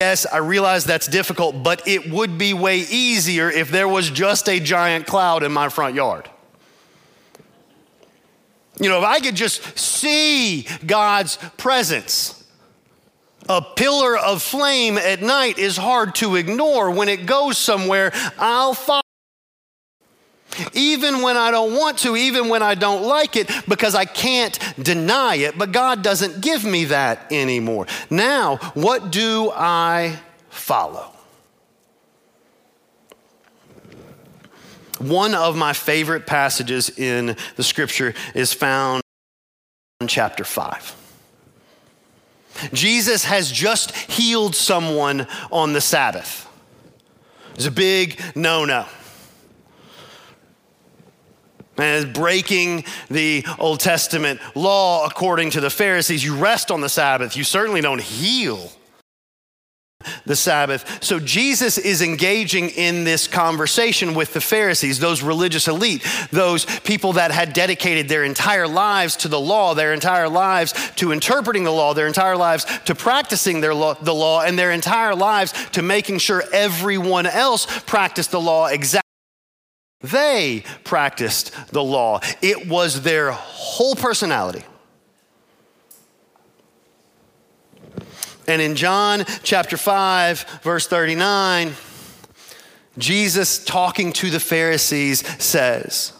Yes, 0.00 0.26
I 0.26 0.36
realize 0.36 0.84
that's 0.84 1.08
difficult, 1.08 1.64
but 1.64 1.88
it 1.88 2.08
would 2.08 2.38
be 2.38 2.54
way 2.54 2.78
easier 2.78 3.50
if 3.50 3.72
there 3.72 3.88
was 3.88 4.08
just 4.08 4.48
a 4.48 4.60
giant 4.60 5.08
cloud 5.08 5.42
in 5.42 5.50
my 5.50 5.68
front 5.70 5.96
yard. 5.96 6.30
You 8.78 8.88
know, 8.88 8.98
if 8.98 9.04
I 9.04 9.18
could 9.18 9.34
just 9.34 9.76
see 9.76 10.68
God's 10.86 11.36
presence, 11.56 12.44
a 13.48 13.60
pillar 13.60 14.16
of 14.16 14.40
flame 14.40 14.98
at 14.98 15.20
night 15.20 15.58
is 15.58 15.76
hard 15.76 16.14
to 16.16 16.36
ignore. 16.36 16.92
When 16.92 17.08
it 17.08 17.26
goes 17.26 17.58
somewhere, 17.58 18.12
I'll 18.38 18.74
follow. 18.74 19.02
Even 20.74 21.22
when 21.22 21.36
I 21.36 21.50
don't 21.50 21.74
want 21.74 21.98
to, 22.00 22.16
even 22.16 22.48
when 22.48 22.62
I 22.62 22.74
don't 22.74 23.02
like 23.02 23.36
it, 23.36 23.50
because 23.68 23.94
I 23.94 24.04
can't 24.04 24.58
deny 24.80 25.36
it. 25.36 25.58
But 25.58 25.72
God 25.72 26.02
doesn't 26.02 26.40
give 26.40 26.64
me 26.64 26.86
that 26.86 27.32
anymore. 27.32 27.86
Now, 28.10 28.56
what 28.74 29.10
do 29.10 29.50
I 29.54 30.18
follow? 30.50 31.12
One 34.98 35.34
of 35.34 35.56
my 35.56 35.72
favorite 35.72 36.26
passages 36.26 36.98
in 36.98 37.36
the 37.56 37.62
scripture 37.62 38.14
is 38.34 38.52
found 38.52 39.02
in 40.00 40.08
chapter 40.08 40.42
5. 40.42 40.96
Jesus 42.72 43.24
has 43.24 43.50
just 43.52 43.94
healed 43.94 44.56
someone 44.56 45.28
on 45.52 45.72
the 45.72 45.80
Sabbath. 45.80 46.48
It's 47.54 47.66
a 47.66 47.70
big 47.70 48.20
no 48.34 48.64
no. 48.64 48.86
And 51.78 52.12
breaking 52.12 52.84
the 53.10 53.46
Old 53.58 53.80
Testament 53.80 54.40
law 54.54 55.06
according 55.06 55.50
to 55.50 55.60
the 55.60 55.70
Pharisees. 55.70 56.24
You 56.24 56.36
rest 56.36 56.70
on 56.70 56.80
the 56.80 56.88
Sabbath, 56.88 57.36
you 57.36 57.44
certainly 57.44 57.80
don't 57.80 58.00
heal 58.00 58.70
the 60.26 60.36
Sabbath. 60.36 61.02
So 61.02 61.18
Jesus 61.18 61.76
is 61.76 62.02
engaging 62.02 62.70
in 62.70 63.04
this 63.04 63.26
conversation 63.26 64.14
with 64.14 64.32
the 64.32 64.40
Pharisees, 64.40 65.00
those 65.00 65.22
religious 65.22 65.66
elite, 65.66 66.06
those 66.30 66.64
people 66.80 67.14
that 67.14 67.32
had 67.32 67.52
dedicated 67.52 68.08
their 68.08 68.22
entire 68.22 68.68
lives 68.68 69.16
to 69.16 69.28
the 69.28 69.40
law, 69.40 69.74
their 69.74 69.92
entire 69.92 70.28
lives 70.28 70.72
to 70.96 71.10
interpreting 71.10 71.64
the 71.64 71.72
law, 71.72 71.94
their 71.94 72.06
entire 72.06 72.36
lives 72.36 72.64
to 72.84 72.94
practicing 72.94 73.60
their 73.60 73.74
law, 73.74 73.94
the 73.94 74.14
law, 74.14 74.42
and 74.42 74.58
their 74.58 74.70
entire 74.70 75.14
lives 75.14 75.52
to 75.70 75.82
making 75.82 76.18
sure 76.18 76.44
everyone 76.52 77.26
else 77.26 77.66
practiced 77.82 78.30
the 78.30 78.40
law 78.40 78.66
exactly. 78.66 79.07
They 80.00 80.64
practiced 80.84 81.52
the 81.72 81.82
law. 81.82 82.20
It 82.40 82.68
was 82.68 83.02
their 83.02 83.32
whole 83.32 83.96
personality. 83.96 84.64
And 88.46 88.62
in 88.62 88.76
John 88.76 89.24
chapter 89.42 89.76
5, 89.76 90.60
verse 90.62 90.86
39, 90.86 91.72
Jesus 92.96 93.62
talking 93.62 94.12
to 94.14 94.30
the 94.30 94.40
Pharisees 94.40 95.26
says, 95.42 96.12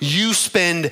You 0.00 0.34
spend 0.34 0.90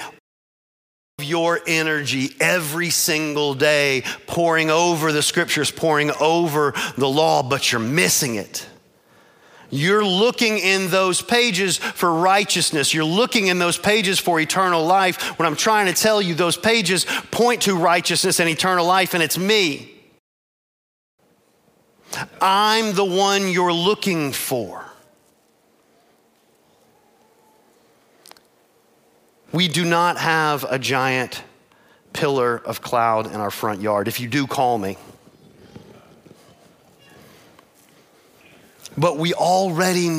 your 1.18 1.60
energy 1.66 2.36
every 2.38 2.90
single 2.90 3.54
day 3.54 4.04
poring 4.26 4.70
over 4.70 5.12
the 5.12 5.22
scriptures, 5.22 5.70
poring 5.70 6.12
over 6.20 6.72
the 6.96 7.08
law, 7.08 7.42
but 7.42 7.72
you're 7.72 7.80
missing 7.80 8.36
it. 8.36 8.66
You're 9.70 10.04
looking 10.04 10.58
in 10.58 10.90
those 10.90 11.22
pages 11.22 11.78
for 11.78 12.12
righteousness. 12.12 12.94
You're 12.94 13.04
looking 13.04 13.48
in 13.48 13.58
those 13.58 13.78
pages 13.78 14.18
for 14.18 14.38
eternal 14.38 14.84
life. 14.84 15.38
When 15.38 15.46
I'm 15.46 15.56
trying 15.56 15.86
to 15.86 15.92
tell 15.92 16.22
you, 16.22 16.34
those 16.34 16.56
pages 16.56 17.04
point 17.30 17.62
to 17.62 17.74
righteousness 17.74 18.40
and 18.40 18.48
eternal 18.48 18.86
life, 18.86 19.14
and 19.14 19.22
it's 19.22 19.38
me. 19.38 19.92
I'm 22.40 22.94
the 22.94 23.04
one 23.04 23.48
you're 23.48 23.72
looking 23.72 24.32
for. 24.32 24.84
We 29.52 29.68
do 29.68 29.84
not 29.84 30.18
have 30.18 30.64
a 30.68 30.78
giant 30.78 31.42
pillar 32.12 32.56
of 32.56 32.82
cloud 32.82 33.26
in 33.26 33.40
our 33.40 33.50
front 33.50 33.80
yard. 33.80 34.08
If 34.08 34.20
you 34.20 34.28
do, 34.28 34.46
call 34.46 34.78
me. 34.78 34.96
But 38.96 39.18
we 39.18 39.34
already 39.34 40.08
know 40.10 40.18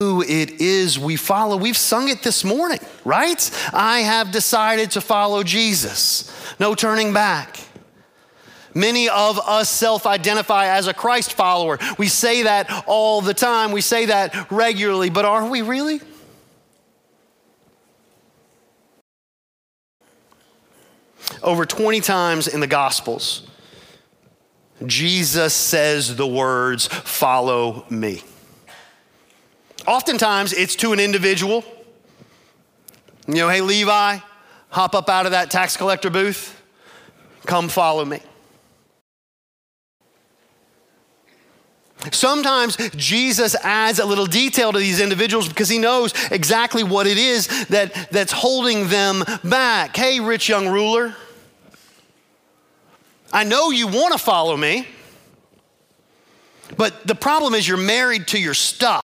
who 0.00 0.22
it 0.22 0.60
is 0.60 0.98
we 0.98 1.16
follow. 1.16 1.56
We've 1.56 1.76
sung 1.76 2.08
it 2.08 2.22
this 2.22 2.44
morning, 2.44 2.78
right? 3.04 3.50
I 3.72 4.00
have 4.00 4.30
decided 4.30 4.92
to 4.92 5.00
follow 5.00 5.42
Jesus. 5.42 6.32
No 6.60 6.74
turning 6.74 7.12
back. 7.12 7.58
Many 8.74 9.08
of 9.08 9.40
us 9.40 9.68
self 9.68 10.06
identify 10.06 10.66
as 10.66 10.86
a 10.86 10.94
Christ 10.94 11.32
follower. 11.32 11.78
We 11.98 12.06
say 12.06 12.44
that 12.44 12.84
all 12.86 13.20
the 13.20 13.34
time, 13.34 13.72
we 13.72 13.80
say 13.80 14.06
that 14.06 14.52
regularly, 14.52 15.10
but 15.10 15.24
are 15.24 15.48
we 15.50 15.62
really? 15.62 16.00
Over 21.42 21.66
20 21.66 22.00
times 22.00 22.46
in 22.46 22.60
the 22.60 22.66
Gospels, 22.66 23.48
Jesus 24.86 25.54
says 25.54 26.16
the 26.16 26.26
words, 26.26 26.86
Follow 26.86 27.84
me. 27.90 28.22
Oftentimes, 29.86 30.52
it's 30.52 30.76
to 30.76 30.92
an 30.92 31.00
individual. 31.00 31.64
You 33.26 33.34
know, 33.34 33.48
hey, 33.48 33.60
Levi, 33.60 34.18
hop 34.70 34.94
up 34.94 35.08
out 35.08 35.26
of 35.26 35.32
that 35.32 35.50
tax 35.50 35.76
collector 35.76 36.10
booth, 36.10 36.60
come 37.46 37.68
follow 37.68 38.04
me. 38.04 38.20
Sometimes 42.12 42.76
Jesus 42.96 43.56
adds 43.56 43.98
a 43.98 44.06
little 44.06 44.26
detail 44.26 44.72
to 44.72 44.78
these 44.78 45.00
individuals 45.00 45.48
because 45.48 45.68
he 45.68 45.78
knows 45.78 46.14
exactly 46.30 46.84
what 46.84 47.06
it 47.06 47.18
is 47.18 47.48
that, 47.66 48.08
that's 48.10 48.30
holding 48.32 48.88
them 48.88 49.24
back. 49.42 49.96
Hey, 49.96 50.20
rich 50.20 50.48
young 50.48 50.68
ruler, 50.68 51.16
I 53.32 53.44
know 53.44 53.70
you 53.70 53.86
want 53.86 54.12
to 54.12 54.18
follow 54.18 54.56
me, 54.56 54.86
but 56.76 57.06
the 57.06 57.14
problem 57.14 57.54
is 57.54 57.66
you're 57.66 57.76
married 57.76 58.28
to 58.28 58.40
your 58.40 58.54
stuff. 58.54 59.02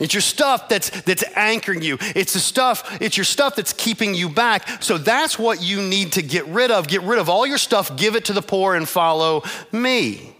It's 0.00 0.12
your 0.12 0.22
stuff 0.22 0.68
that's, 0.68 0.90
that's 1.02 1.22
anchoring 1.36 1.82
you. 1.82 1.98
It's 2.00 2.32
the 2.32 2.40
stuff, 2.40 3.00
it's 3.00 3.16
your 3.16 3.24
stuff 3.24 3.56
that's 3.56 3.72
keeping 3.72 4.14
you 4.14 4.28
back. 4.28 4.82
So 4.82 4.98
that's 4.98 5.38
what 5.38 5.62
you 5.62 5.80
need 5.80 6.12
to 6.12 6.22
get 6.22 6.46
rid 6.46 6.70
of. 6.70 6.88
Get 6.88 7.02
rid 7.02 7.18
of 7.18 7.28
all 7.28 7.46
your 7.46 7.58
stuff, 7.58 7.96
give 7.96 8.16
it 8.16 8.24
to 8.26 8.32
the 8.32 8.42
poor, 8.42 8.74
and 8.74 8.88
follow 8.88 9.44
me. 9.70 10.34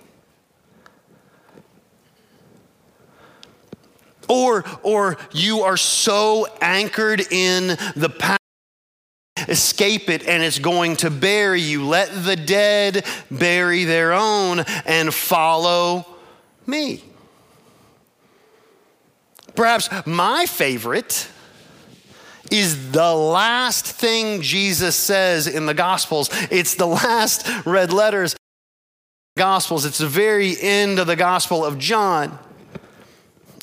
Or, 4.28 4.64
or 4.82 5.18
you 5.32 5.60
are 5.60 5.76
so 5.76 6.46
anchored 6.60 7.20
in 7.30 7.76
the 7.94 8.08
past, 8.08 8.40
escape 9.36 10.08
it 10.08 10.26
and 10.26 10.42
it's 10.42 10.58
going 10.58 10.96
to 10.96 11.10
bury 11.10 11.60
you. 11.60 11.86
Let 11.86 12.24
the 12.24 12.36
dead 12.36 13.04
bury 13.30 13.84
their 13.84 14.12
own 14.12 14.60
and 14.86 15.12
follow 15.12 16.06
me. 16.66 17.02
Perhaps 19.54 19.88
my 20.06 20.46
favorite 20.46 21.28
is 22.50 22.92
the 22.92 23.14
last 23.14 23.86
thing 23.86 24.42
Jesus 24.42 24.96
says 24.96 25.46
in 25.46 25.66
the 25.66 25.74
Gospels. 25.74 26.28
It's 26.50 26.74
the 26.74 26.86
last 26.86 27.46
red 27.64 27.92
letters. 27.92 28.36
Gospels. 29.36 29.84
It's 29.84 29.98
the 29.98 30.06
very 30.06 30.54
end 30.60 30.98
of 30.98 31.06
the 31.06 31.16
Gospel 31.16 31.64
of 31.64 31.78
John. 31.78 32.38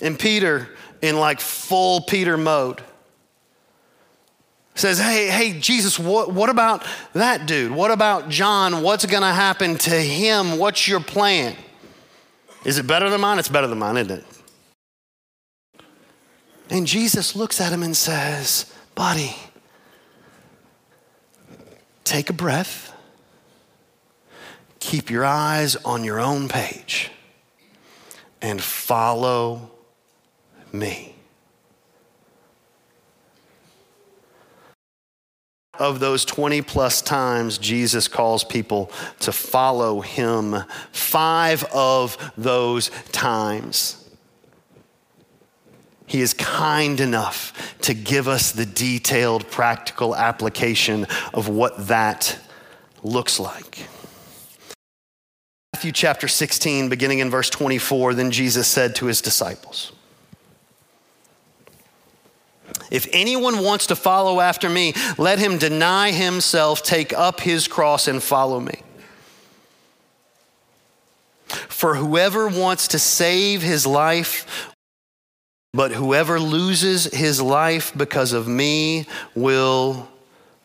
And 0.02 0.18
Peter, 0.18 0.70
in 1.02 1.20
like 1.20 1.40
full 1.40 2.02
Peter 2.02 2.38
mode, 2.38 2.82
says, 4.76 5.00
Hey, 5.00 5.28
hey, 5.28 5.60
Jesus, 5.60 6.00
what, 6.00 6.32
what 6.32 6.50
about 6.50 6.86
that 7.14 7.46
dude? 7.46 7.72
What 7.72 7.92
about 7.92 8.30
John? 8.30 8.82
What's 8.82 9.06
going 9.06 9.24
to 9.24 9.34
happen 9.34 9.78
to 9.80 9.92
him? 9.92 10.58
What's 10.58 10.88
your 10.88 11.00
plan? 11.00 11.56
Is 12.64 12.78
it 12.78 12.88
better 12.88 13.10
than 13.10 13.22
mine? 13.22 13.40
It's 13.40 13.50
better 13.50 13.68
than 13.68 13.80
mine, 13.80 13.98
isn't 13.98 14.20
it? 14.20 14.26
And 16.70 16.88
Jesus 16.88 17.36
looks 17.36 17.60
at 17.60 17.74
him 17.74 17.84
and 17.84 17.98
says, 17.98 18.74
Buddy, 18.96 19.36
take 22.04 22.30
a 22.30 22.34
breath, 22.34 22.94
keep 24.80 25.10
your 25.10 25.26
eyes 25.26 25.76
on 25.78 26.04
your 26.04 26.20
own 26.20 26.48
page, 26.48 27.12
and 28.42 28.62
follow 28.62 29.72
me. 30.72 31.11
Of 35.82 36.00
those 36.00 36.26
20 36.26 36.62
plus 36.62 37.02
times 37.02 37.58
Jesus 37.58 38.08
calls 38.08 38.44
people 38.44 38.92
to 39.22 39.32
follow 39.32 40.02
him, 40.02 40.56
five 40.92 41.64
of 41.74 42.32
those 42.38 42.92
times, 43.12 44.08
he 46.06 46.22
is 46.22 46.36
kind 46.36 47.00
enough 47.00 47.76
to 47.82 47.96
give 47.96 48.28
us 48.28 48.52
the 48.52 48.68
detailed, 48.68 49.50
practical 49.50 50.16
application 50.16 51.08
of 51.34 51.48
what 51.48 51.88
that 51.88 52.38
looks 53.02 53.40
like. 53.40 53.88
Matthew 55.74 55.94
chapter 55.94 56.28
16, 56.28 56.90
beginning 56.90 57.20
in 57.20 57.32
verse 57.32 57.50
24, 57.50 58.14
then 58.14 58.30
Jesus 58.30 58.68
said 58.68 58.94
to 58.98 59.08
his 59.08 59.20
disciples, 59.20 59.94
if 62.90 63.08
anyone 63.12 63.64
wants 63.64 63.88
to 63.88 63.96
follow 63.96 64.40
after 64.40 64.70
me, 64.70 64.94
let 65.18 65.40
him 65.40 65.58
deny 65.58 66.12
himself, 66.12 66.84
take 66.84 67.14
up 67.14 67.42
his 67.42 67.68
cross, 67.68 68.08
and 68.08 68.22
follow 68.22 68.60
me. 68.60 68.82
For 71.48 71.96
whoever 71.96 72.48
wants 72.48 72.90
to 72.90 73.00
save 73.00 73.62
his 73.62 73.86
life, 73.86 74.74
but 75.74 75.92
whoever 75.92 76.40
loses 76.40 77.06
his 77.06 77.42
life 77.42 77.92
because 77.96 78.34
of 78.34 78.48
me 78.48 79.08
will 79.36 80.10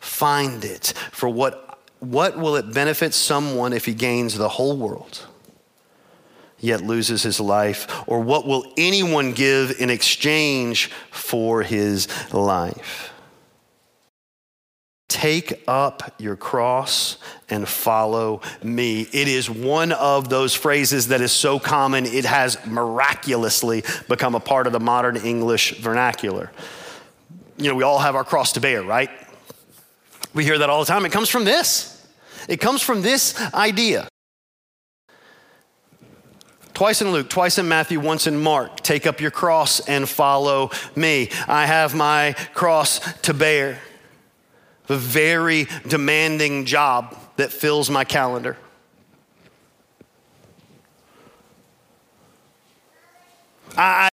find 0.01 0.65
it. 0.65 0.93
For 1.13 1.29
what, 1.29 1.81
what 2.01 2.37
will 2.37 2.57
it 2.57 2.73
benefit 2.73 3.15
someone 3.15 3.73
if 3.73 3.85
he 3.85 3.95
gains 3.95 4.37
the 4.37 4.49
whole 4.49 4.77
world? 4.77 5.27
Yet 6.67 6.83
loses 6.83 7.23
his 7.23 7.41
life? 7.41 7.87
Or 8.07 8.21
what 8.21 8.47
will 8.47 8.73
anyone 8.77 9.33
give 9.33 9.81
in 9.81 9.89
exchange 9.89 10.91
for 11.11 11.63
his 11.63 12.09
life? 12.33 13.13
Take 15.09 15.63
up 15.69 16.15
your 16.19 16.37
cross 16.37 17.17
and 17.49 17.67
follow 17.67 18.41
me. 18.63 19.03
It 19.03 19.29
is 19.29 19.49
one 19.49 19.93
of 19.93 20.29
those 20.29 20.53
phrases 20.53 21.09
that 21.09 21.21
is 21.21 21.31
so 21.31 21.59
common, 21.61 22.05
it 22.07 22.25
has 22.25 22.59
miraculously 22.67 23.85
become 24.09 24.35
a 24.35 24.41
part 24.41 24.67
of 24.67 24.73
the 24.73 24.81
modern 24.81 25.17
English 25.17 25.79
vernacular. 25.79 26.51
You 27.57 27.71
know, 27.71 27.77
we 27.77 27.85
all 27.85 28.01
have 28.01 28.17
our 28.17 28.25
cross 28.25 28.53
to 28.53 28.61
bear, 28.61 28.83
right? 28.83 29.09
We 30.35 30.45
hear 30.45 30.59
that 30.59 30.69
all 30.69 30.81
the 30.81 30.87
time. 30.87 31.07
It 31.07 31.13
comes 31.13 31.31
from 31.31 31.45
this. 31.45 32.07
It 32.49 32.59
comes 32.59 32.83
from 32.83 33.01
this 33.01 33.41
idea. 33.55 34.09
Twice 36.77 37.01
in 37.01 37.11
Luke, 37.11 37.31
twice 37.31 37.57
in 37.57 37.69
Matthew, 37.69 37.99
once 37.99 38.27
in 38.27 38.39
Mark. 38.39 38.83
Take 38.83 39.07
up 39.07 39.23
your 39.23 39.31
cross 39.31 39.81
and 39.89 40.07
follow 40.07 40.71
me. 40.95 41.31
I 41.49 41.65
have 41.65 41.95
my 41.95 42.35
cross 42.53 43.01
to 43.23 43.33
bear. 43.33 43.81
The 44.87 44.99
very 44.99 45.69
demanding 45.89 46.67
job 46.67 47.17
that 47.37 47.51
fills 47.51 47.89
my 47.89 48.05
calendar. 48.05 48.59
I 53.75 54.11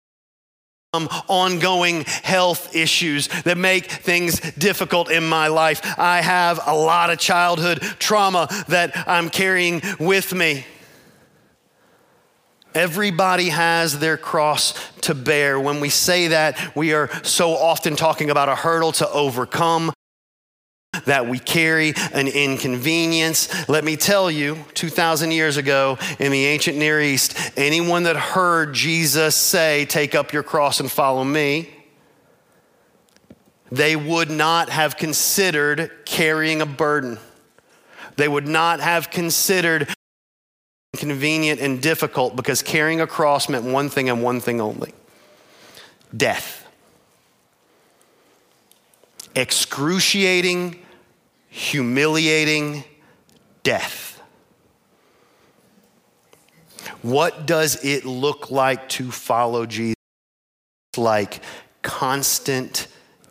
um, 0.93 1.09
ongoing 1.27 2.03
health 2.03 2.75
issues 2.75 3.27
that 3.41 3.57
make 3.57 3.89
things 3.89 4.39
difficult 4.39 5.09
in 5.09 5.27
my 5.27 5.47
life. 5.47 5.81
I 5.97 6.21
have 6.21 6.59
a 6.67 6.75
lot 6.75 7.09
of 7.09 7.17
childhood 7.17 7.81
trauma 7.97 8.47
that 8.67 8.95
I'm 9.07 9.31
carrying 9.31 9.81
with 9.99 10.31
me. 10.35 10.63
Everybody 12.73 13.49
has 13.49 13.99
their 13.99 14.17
cross 14.17 14.73
to 15.01 15.13
bear. 15.13 15.59
When 15.59 15.79
we 15.79 15.89
say 15.89 16.29
that, 16.29 16.75
we 16.75 16.93
are 16.93 17.09
so 17.23 17.51
often 17.51 17.95
talking 17.95 18.29
about 18.29 18.49
a 18.49 18.55
hurdle 18.55 18.91
to 18.93 19.09
overcome, 19.09 19.91
that 21.05 21.27
we 21.27 21.39
carry 21.39 21.93
an 22.13 22.27
inconvenience. 22.27 23.67
Let 23.69 23.83
me 23.83 23.95
tell 23.95 24.29
you, 24.29 24.63
2,000 24.73 25.31
years 25.31 25.57
ago 25.57 25.97
in 26.19 26.31
the 26.31 26.45
ancient 26.45 26.77
Near 26.77 27.01
East, 27.01 27.37
anyone 27.57 28.03
that 28.03 28.15
heard 28.15 28.73
Jesus 28.73 29.35
say, 29.35 29.85
Take 29.85 30.15
up 30.15 30.33
your 30.33 30.43
cross 30.43 30.79
and 30.79 30.91
follow 30.91 31.23
me, 31.23 31.69
they 33.71 33.95
would 33.95 34.29
not 34.29 34.69
have 34.69 34.97
considered 34.97 35.91
carrying 36.05 36.61
a 36.61 36.65
burden. 36.65 37.17
They 38.17 38.27
would 38.27 38.47
not 38.47 38.81
have 38.81 39.09
considered 39.09 39.87
inconvenient 41.01 41.59
and 41.59 41.81
difficult 41.81 42.35
because 42.35 42.61
carrying 42.61 43.01
a 43.01 43.07
cross 43.07 43.49
meant 43.49 43.65
one 43.65 43.89
thing 43.89 44.09
and 44.09 44.21
one 44.23 44.39
thing 44.39 44.61
only 44.61 44.93
death. 46.15 46.67
Excruciating, 49.33 50.77
humiliating 51.47 52.83
death. 53.63 54.21
What 57.01 57.45
does 57.45 57.83
it 57.83 58.05
look 58.05 58.51
like 58.51 58.89
to 58.89 59.09
follow 59.09 59.65
Jesus? 59.65 59.95
Like 60.97 61.41
constant, 61.81 62.87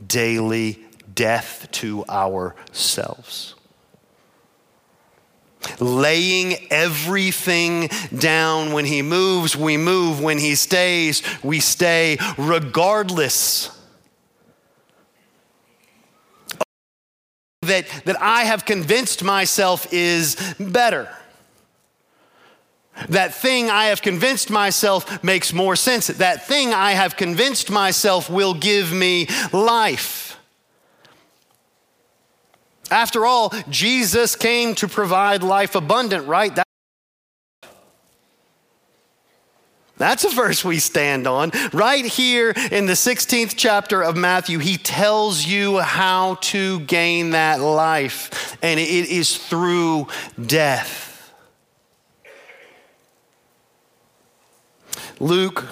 daily 0.07 0.83
death 1.15 1.69
to 1.73 2.05
ourselves 2.07 3.55
laying 5.79 6.57
everything 6.71 7.89
down. 8.17 8.73
When 8.73 8.85
he 8.85 9.03
moves, 9.03 9.57
we 9.57 9.77
move. 9.77 10.21
When 10.21 10.39
he 10.39 10.55
stays, 10.55 11.23
we 11.43 11.61
stay, 11.61 12.19
regardless. 12.37 13.77
That, 17.63 17.87
that 18.07 18.21
I 18.21 18.45
have 18.45 18.65
convinced 18.65 19.23
myself 19.23 19.93
is 19.93 20.37
better. 20.59 21.09
That 23.09 23.35
thing 23.35 23.71
I 23.71 23.87
have 23.87 24.03
convinced 24.03 24.51
myself 24.51 25.23
makes 25.25 25.53
more 25.53 25.77
sense. 25.77 26.09
That 26.09 26.47
thing 26.47 26.75
I 26.75 26.93
have 26.93 27.17
convinced 27.17 27.71
myself 27.71 28.29
will 28.29 28.55
give 28.55 28.93
me 28.93 29.27
life. 29.53 30.30
After 32.91 33.25
all, 33.25 33.53
Jesus 33.69 34.37
came 34.37 34.75
to 34.77 34.89
provide 34.89 35.43
life 35.43 35.75
abundant, 35.75 36.27
right? 36.27 36.55
That 36.55 36.67
That's 40.01 40.25
a 40.25 40.31
verse 40.31 40.65
we 40.65 40.79
stand 40.79 41.27
on. 41.27 41.51
Right 41.75 42.07
here 42.07 42.55
in 42.73 42.87
the 42.87 42.95
16th 42.95 43.53
chapter 43.55 44.03
of 44.03 44.17
Matthew, 44.17 44.59
he 44.59 44.79
tells 44.79 45.47
you 45.47 45.79
how 45.79 46.37
to 46.37 46.81
gain 46.81 47.33
that 47.33 47.61
life, 47.61 48.57
and 48.63 48.81
it 48.81 48.89
is 48.89 49.37
through 49.37 50.07
death. 50.43 51.31
Luke 55.21 55.67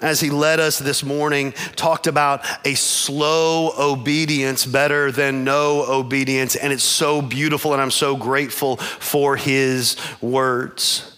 as 0.00 0.20
he 0.20 0.30
led 0.30 0.60
us 0.60 0.78
this 0.78 1.02
morning, 1.02 1.52
talked 1.74 2.06
about 2.06 2.44
a 2.64 2.74
slow 2.74 3.72
obedience 3.78 4.66
better 4.66 5.10
than 5.10 5.44
no 5.44 5.84
obedience. 5.88 6.56
And 6.56 6.72
it's 6.72 6.84
so 6.84 7.22
beautiful, 7.22 7.72
and 7.72 7.80
I'm 7.80 7.90
so 7.90 8.16
grateful 8.16 8.76
for 8.76 9.36
his 9.36 9.96
words. 10.20 11.16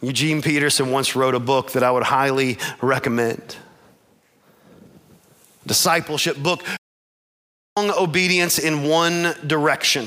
Eugene 0.00 0.42
Peterson 0.42 0.90
once 0.90 1.16
wrote 1.16 1.34
a 1.34 1.40
book 1.40 1.72
that 1.72 1.82
I 1.82 1.90
would 1.90 2.02
highly 2.02 2.58
recommend 2.80 3.56
discipleship 5.66 6.36
book 6.36 6.62
long 7.76 7.90
obedience 7.90 8.58
in 8.58 8.84
one 8.84 9.34
direction 9.46 10.06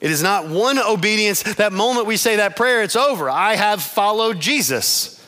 it 0.00 0.10
is 0.10 0.22
not 0.22 0.48
one 0.48 0.78
obedience 0.78 1.42
that 1.54 1.72
moment 1.72 2.06
we 2.06 2.16
say 2.16 2.36
that 2.36 2.56
prayer 2.56 2.82
it's 2.82 2.96
over 2.96 3.30
i 3.30 3.54
have 3.54 3.82
followed 3.82 4.40
jesus 4.40 5.23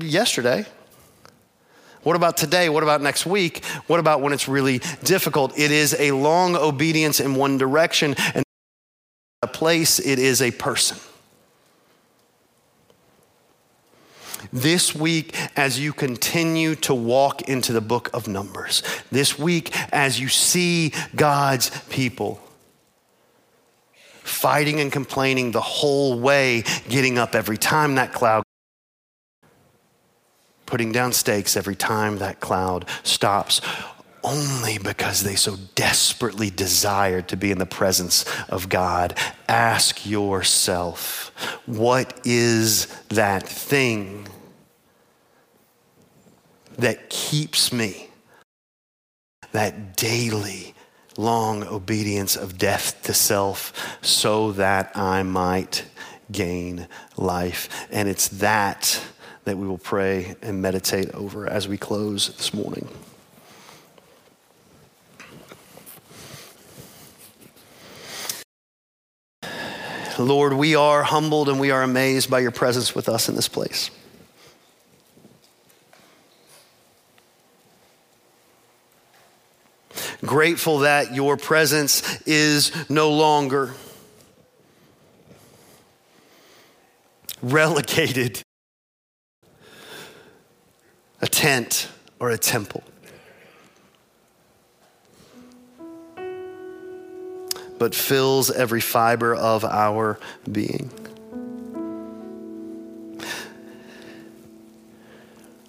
yesterday? 0.00 0.66
What 2.02 2.16
about 2.16 2.36
today? 2.36 2.68
What 2.68 2.82
about 2.82 3.02
next 3.02 3.26
week? 3.26 3.64
What 3.86 4.00
about 4.00 4.22
when 4.22 4.32
it's 4.32 4.48
really 4.48 4.78
difficult? 5.04 5.58
It 5.58 5.70
is 5.70 5.94
a 5.98 6.12
long 6.12 6.56
obedience 6.56 7.20
in 7.20 7.34
one 7.34 7.58
direction, 7.58 8.14
and 8.34 8.44
a 9.42 9.46
place, 9.46 9.98
it 9.98 10.18
is 10.18 10.40
a 10.40 10.50
person. 10.50 10.98
This 14.52 14.94
week, 14.94 15.36
as 15.56 15.78
you 15.78 15.92
continue 15.92 16.74
to 16.76 16.94
walk 16.94 17.42
into 17.42 17.72
the 17.72 17.80
book 17.80 18.10
of 18.14 18.26
Numbers, 18.26 18.82
this 19.12 19.38
week, 19.38 19.76
as 19.92 20.18
you 20.18 20.28
see 20.28 20.92
God's 21.14 21.70
people 21.90 22.40
fighting 24.22 24.80
and 24.80 24.90
complaining 24.90 25.50
the 25.50 25.60
whole 25.60 26.18
way, 26.18 26.64
getting 26.88 27.18
up 27.18 27.34
every 27.34 27.58
time 27.58 27.96
that 27.96 28.12
cloud 28.12 28.42
putting 30.70 30.92
down 30.92 31.12
stakes 31.12 31.56
every 31.56 31.74
time 31.74 32.18
that 32.18 32.38
cloud 32.38 32.86
stops, 33.02 33.60
only 34.22 34.78
because 34.78 35.22
they 35.22 35.34
so 35.34 35.56
desperately 35.74 36.48
desired 36.48 37.26
to 37.26 37.36
be 37.36 37.50
in 37.50 37.58
the 37.58 37.66
presence 37.66 38.24
of 38.48 38.68
God. 38.68 39.18
Ask 39.48 40.06
yourself, 40.06 41.32
what 41.66 42.20
is 42.24 42.86
that 43.08 43.42
thing 43.42 44.28
that 46.78 47.10
keeps 47.10 47.72
me? 47.72 48.08
That 49.50 49.96
daily, 49.96 50.74
long 51.16 51.64
obedience 51.64 52.36
of 52.36 52.58
death 52.58 53.02
to 53.02 53.12
self 53.12 53.98
so 54.02 54.52
that 54.52 54.96
I 54.96 55.24
might 55.24 55.84
gain 56.30 56.86
life. 57.16 57.88
And 57.90 58.08
it's 58.08 58.28
that 58.28 59.02
that 59.50 59.56
we 59.56 59.66
will 59.66 59.78
pray 59.78 60.36
and 60.42 60.62
meditate 60.62 61.12
over 61.12 61.44
as 61.44 61.66
we 61.66 61.76
close 61.76 62.28
this 62.36 62.54
morning. 62.54 62.88
Lord, 70.16 70.52
we 70.52 70.76
are 70.76 71.02
humbled 71.02 71.48
and 71.48 71.58
we 71.58 71.72
are 71.72 71.82
amazed 71.82 72.30
by 72.30 72.38
your 72.38 72.52
presence 72.52 72.94
with 72.94 73.08
us 73.08 73.28
in 73.28 73.34
this 73.34 73.48
place. 73.48 73.90
Grateful 80.24 80.78
that 80.80 81.12
your 81.12 81.36
presence 81.36 82.22
is 82.22 82.70
no 82.88 83.10
longer 83.10 83.74
relegated 87.42 88.44
a 91.22 91.26
tent, 91.26 91.88
or 92.18 92.30
a 92.30 92.38
temple. 92.38 92.82
But 97.78 97.94
fills 97.94 98.50
every 98.50 98.80
fiber 98.80 99.34
of 99.34 99.64
our 99.64 100.18
being. 100.50 100.90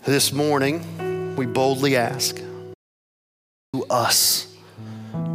This 0.06 0.34
morning, 0.34 1.36
we 1.36 1.46
boldly 1.46 1.96
ask 1.96 2.38
to 3.74 3.86
us 3.90 4.54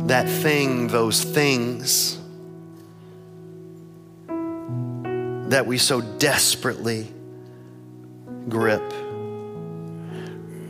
that 0.06 0.28
thing, 0.28 0.88
those 0.88 1.22
things 1.22 2.18
that 5.48 5.66
we 5.66 5.78
so 5.78 6.00
desperately 6.00 7.06
grip 8.48 8.82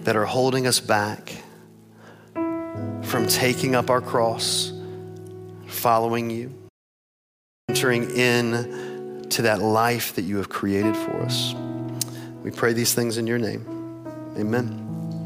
that 0.06 0.14
are 0.14 0.24
holding 0.24 0.68
us 0.68 0.78
back 0.78 1.32
from 3.02 3.26
taking 3.26 3.74
up 3.74 3.90
our 3.90 4.00
cross, 4.00 4.72
following 5.66 6.30
you, 6.30 6.54
entering 7.68 8.08
in 8.12 9.26
to 9.30 9.42
that 9.42 9.60
life 9.60 10.14
that 10.14 10.22
you 10.22 10.36
have 10.36 10.48
created 10.48 10.96
for 10.96 11.20
us. 11.22 11.56
We 12.44 12.52
pray 12.52 12.72
these 12.72 12.94
things 12.94 13.18
in 13.18 13.26
your 13.26 13.38
name. 13.38 13.66
Amen. 14.38 14.85